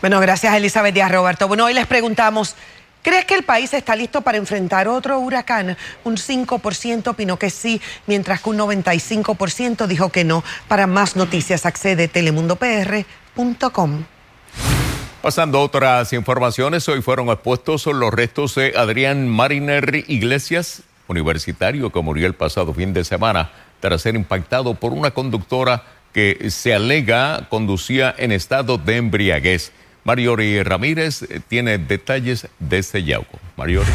Bueno, 0.00 0.20
gracias 0.20 0.54
Elizabeth 0.54 0.94
Díaz 0.94 1.10
Roberto. 1.10 1.48
Bueno, 1.48 1.64
hoy 1.64 1.74
les 1.74 1.86
preguntamos, 1.86 2.54
¿crees 3.06 3.24
que 3.24 3.36
el 3.36 3.44
país 3.44 3.72
está 3.72 3.94
listo 3.94 4.20
para 4.22 4.36
enfrentar 4.36 4.88
otro 4.88 5.20
huracán? 5.20 5.76
Un 6.02 6.16
5% 6.16 7.06
opinó 7.06 7.38
que 7.38 7.50
sí, 7.50 7.80
mientras 8.08 8.40
que 8.40 8.50
un 8.50 8.58
95% 8.58 9.86
dijo 9.86 10.10
que 10.10 10.24
no. 10.24 10.42
Para 10.66 10.88
más 10.88 11.14
noticias 11.14 11.66
accede 11.66 12.08
telemundopr.com. 12.08 14.04
Pasando 15.22 15.58
a 15.58 15.62
otras 15.62 16.12
informaciones, 16.12 16.88
hoy 16.88 17.00
fueron 17.00 17.28
expuestos 17.28 17.86
los 17.86 18.12
restos 18.12 18.56
de 18.56 18.74
Adrián 18.76 19.28
Mariner 19.28 20.04
Iglesias, 20.08 20.82
universitario 21.06 21.92
que 21.92 22.00
murió 22.00 22.26
el 22.26 22.34
pasado 22.34 22.74
fin 22.74 22.92
de 22.92 23.04
semana 23.04 23.52
tras 23.78 24.02
ser 24.02 24.16
impactado 24.16 24.74
por 24.74 24.92
una 24.92 25.12
conductora 25.12 25.84
que 26.12 26.50
se 26.50 26.74
alega 26.74 27.46
conducía 27.50 28.12
en 28.18 28.32
estado 28.32 28.78
de 28.78 28.96
embriaguez. 28.96 29.70
Mariori 30.06 30.62
Ramírez 30.62 31.22
eh, 31.22 31.40
tiene 31.46 31.78
detalles 31.78 32.46
de 32.60 32.78
este 32.78 33.02
Yauco. 33.02 33.40
Mariori. 33.56 33.90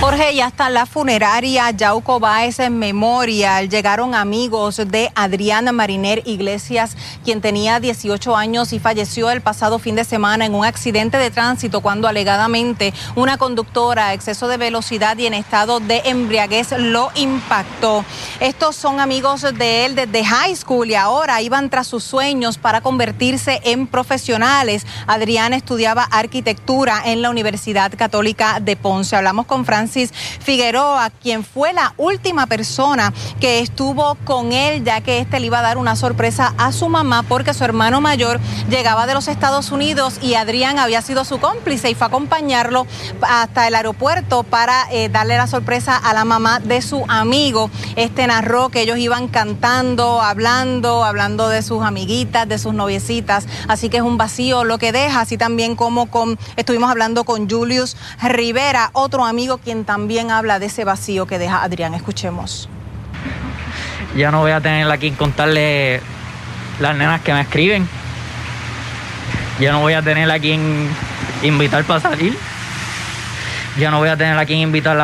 Jorge, 0.00 0.34
ya 0.34 0.46
está 0.46 0.70
la 0.70 0.86
funeraria 0.86 1.70
Yauco 1.72 2.20
Baez 2.20 2.58
en 2.58 2.78
memorial. 2.78 3.68
Llegaron 3.68 4.14
amigos 4.14 4.78
de 4.78 5.12
Adriana 5.14 5.72
Mariner 5.72 6.22
Iglesias, 6.24 6.96
quien 7.22 7.42
tenía 7.42 7.80
18 7.80 8.34
años 8.34 8.72
y 8.72 8.78
falleció 8.78 9.30
el 9.30 9.42
pasado 9.42 9.78
fin 9.78 9.96
de 9.96 10.04
semana 10.04 10.46
en 10.46 10.54
un 10.54 10.64
accidente 10.64 11.18
de 11.18 11.30
tránsito 11.30 11.82
cuando 11.82 12.08
alegadamente 12.08 12.94
una 13.14 13.36
conductora 13.36 14.06
a 14.06 14.14
exceso 14.14 14.48
de 14.48 14.56
velocidad 14.56 15.18
y 15.18 15.26
en 15.26 15.34
estado 15.34 15.80
de 15.80 16.00
embriaguez 16.06 16.72
lo 16.78 17.10
impactó. 17.14 18.02
Estos 18.40 18.76
son 18.76 19.00
amigos 19.00 19.42
de 19.42 19.84
él 19.84 19.96
desde 19.96 20.24
high 20.24 20.56
school 20.56 20.88
y 20.88 20.94
ahora 20.94 21.42
iban 21.42 21.68
tras 21.68 21.86
sus 21.86 22.04
sueños 22.04 22.56
para 22.56 22.80
convertirse 22.80 23.60
en 23.64 23.86
profesionales. 23.86 24.86
Adriana 25.06 25.56
estudiaba 25.56 26.04
arquitectura 26.04 27.02
en 27.04 27.20
la 27.20 27.28
Universidad 27.28 27.92
Católica 27.98 28.60
de 28.60 28.76
Ponce. 28.76 29.14
Hablamos 29.14 29.44
con 29.44 29.66
Francis 29.90 30.12
Figueroa, 30.40 31.10
quien 31.10 31.42
fue 31.42 31.72
la 31.72 31.94
última 31.96 32.46
persona 32.46 33.12
que 33.40 33.58
estuvo 33.58 34.14
con 34.24 34.52
él, 34.52 34.84
ya 34.84 35.00
que 35.00 35.18
este 35.18 35.40
le 35.40 35.46
iba 35.46 35.58
a 35.58 35.62
dar 35.62 35.78
una 35.78 35.96
sorpresa 35.96 36.54
a 36.58 36.70
su 36.70 36.88
mamá 36.88 37.24
porque 37.24 37.54
su 37.54 37.64
hermano 37.64 38.00
mayor 38.00 38.38
llegaba 38.68 39.08
de 39.08 39.14
los 39.14 39.26
Estados 39.26 39.72
Unidos 39.72 40.20
y 40.22 40.34
Adrián 40.34 40.78
había 40.78 41.02
sido 41.02 41.24
su 41.24 41.40
cómplice 41.40 41.90
y 41.90 41.96
fue 41.96 42.04
a 42.04 42.08
acompañarlo 42.08 42.86
hasta 43.22 43.66
el 43.66 43.74
aeropuerto 43.74 44.44
para 44.44 44.86
eh, 44.92 45.08
darle 45.08 45.36
la 45.36 45.48
sorpresa 45.48 45.96
a 45.96 46.14
la 46.14 46.24
mamá 46.24 46.60
de 46.60 46.82
su 46.82 47.04
amigo. 47.08 47.68
Este 47.96 48.28
narró 48.28 48.68
que 48.68 48.82
ellos 48.82 48.98
iban 48.98 49.26
cantando, 49.26 50.22
hablando, 50.22 51.02
hablando 51.02 51.48
de 51.48 51.62
sus 51.62 51.82
amiguitas, 51.82 52.48
de 52.48 52.58
sus 52.58 52.74
noviecitas, 52.74 53.46
así 53.66 53.88
que 53.88 53.96
es 53.96 54.04
un 54.04 54.18
vacío 54.18 54.62
lo 54.62 54.78
que 54.78 54.92
deja, 54.92 55.20
así 55.20 55.36
también 55.36 55.74
como 55.74 56.06
con 56.06 56.38
estuvimos 56.54 56.90
hablando 56.90 57.24
con 57.24 57.50
Julius 57.50 57.96
Rivera, 58.22 58.90
otro 58.92 59.24
amigo 59.24 59.58
quien 59.58 59.79
también 59.84 60.30
habla 60.30 60.58
de 60.58 60.66
ese 60.66 60.84
vacío 60.84 61.26
que 61.26 61.38
deja 61.38 61.62
Adrián. 61.62 61.94
Escuchemos. 61.94 62.68
Ya 64.16 64.30
no 64.30 64.40
voy 64.40 64.52
a 64.52 64.60
tener 64.60 64.90
aquí 64.90 65.10
contarle 65.12 66.00
las 66.80 66.96
nenas 66.96 67.20
que 67.20 67.32
me 67.32 67.40
escriben. 67.40 67.88
Ya 69.60 69.72
no 69.72 69.80
voy 69.80 69.92
a 69.92 70.02
tener 70.02 70.30
a 70.30 70.38
quien 70.38 70.88
invitar 71.42 71.84
para 71.84 72.00
salir. 72.00 72.36
Ya 73.78 73.90
no 73.90 73.98
voy 73.98 74.08
a 74.08 74.16
tener 74.16 74.36
a 74.36 74.46
quien 74.46 74.60
invitar 74.60 74.96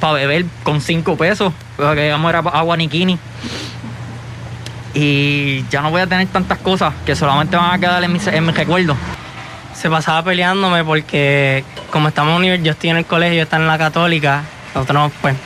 para 0.00 0.12
beber 0.12 0.44
con 0.62 0.80
cinco 0.80 1.16
pesos. 1.16 1.52
Porque 1.76 2.10
vamos 2.10 2.34
a 2.34 2.38
agua 2.38 2.76
nikini. 2.76 3.18
Y 4.92 5.64
ya 5.70 5.80
no 5.80 5.90
voy 5.90 6.02
a 6.02 6.06
tener 6.06 6.28
tantas 6.28 6.58
cosas 6.58 6.92
que 7.04 7.16
solamente 7.16 7.56
van 7.56 7.72
a 7.72 7.78
quedar 7.78 8.04
en 8.04 8.12
mi, 8.12 8.20
en 8.24 8.46
mi 8.46 8.52
recuerdo 8.52 8.96
se 9.74 9.90
pasaba 9.90 10.22
peleándome 10.22 10.84
porque 10.84 11.64
como 11.90 12.08
estamos 12.08 12.42
yo 12.62 12.72
estoy 12.72 12.90
en 12.90 12.96
el 12.98 13.06
colegio, 13.06 13.42
está 13.42 13.56
en 13.56 13.66
la 13.66 13.78
católica, 13.78 14.42
nosotros 14.74 15.12
pues 15.20 15.36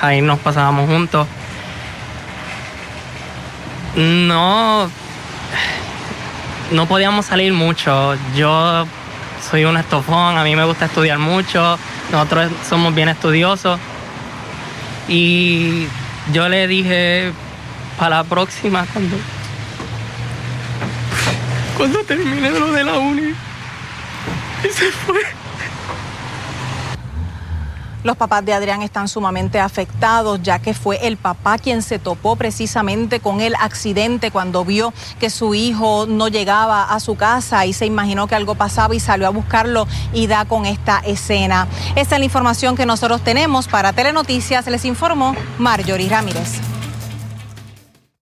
ahí 0.00 0.20
nos 0.20 0.38
pasábamos 0.38 0.88
juntos. 0.88 1.26
No, 3.96 4.90
no 6.70 6.86
podíamos 6.86 7.26
salir 7.26 7.52
mucho. 7.52 8.16
Yo 8.36 8.86
soy 9.50 9.64
un 9.64 9.76
estofón, 9.76 10.36
a 10.36 10.44
mí 10.44 10.54
me 10.54 10.64
gusta 10.64 10.86
estudiar 10.86 11.18
mucho, 11.18 11.78
nosotros 12.12 12.50
somos 12.68 12.94
bien 12.94 13.08
estudiosos. 13.08 13.78
Y 15.08 15.86
yo 16.32 16.48
le 16.48 16.66
dije 16.66 17.32
para 17.98 18.16
la 18.16 18.24
próxima 18.24 18.86
cuando, 18.92 19.16
cuando 21.76 22.04
termine 22.04 22.50
lo 22.50 22.72
de 22.72 22.84
la 22.84 22.98
uni 22.98 23.47
se 24.62 24.90
fue. 24.90 25.20
Los 28.04 28.16
papás 28.16 28.44
de 28.44 28.52
Adrián 28.52 28.80
están 28.82 29.08
sumamente 29.08 29.58
afectados 29.58 30.40
ya 30.42 30.60
que 30.60 30.72
fue 30.72 31.06
el 31.06 31.16
papá 31.16 31.58
quien 31.58 31.82
se 31.82 31.98
topó 31.98 32.36
precisamente 32.36 33.18
con 33.18 33.40
el 33.40 33.56
accidente 33.56 34.30
cuando 34.30 34.64
vio 34.64 34.94
que 35.18 35.30
su 35.30 35.54
hijo 35.54 36.06
no 36.06 36.28
llegaba 36.28 36.84
a 36.84 37.00
su 37.00 37.16
casa 37.16 37.66
y 37.66 37.72
se 37.72 37.86
imaginó 37.86 38.28
que 38.28 38.36
algo 38.36 38.54
pasaba 38.54 38.94
y 38.94 39.00
salió 39.00 39.26
a 39.26 39.30
buscarlo 39.30 39.88
y 40.12 40.28
da 40.28 40.44
con 40.44 40.64
esta 40.64 41.00
escena. 41.00 41.66
Esta 41.96 42.14
es 42.14 42.20
la 42.20 42.24
información 42.24 42.76
que 42.76 42.86
nosotros 42.86 43.22
tenemos 43.22 43.66
para 43.66 43.92
Telenoticias. 43.92 44.66
Les 44.68 44.84
informó 44.84 45.34
Marjorie 45.58 46.08
Ramírez. 46.08 46.67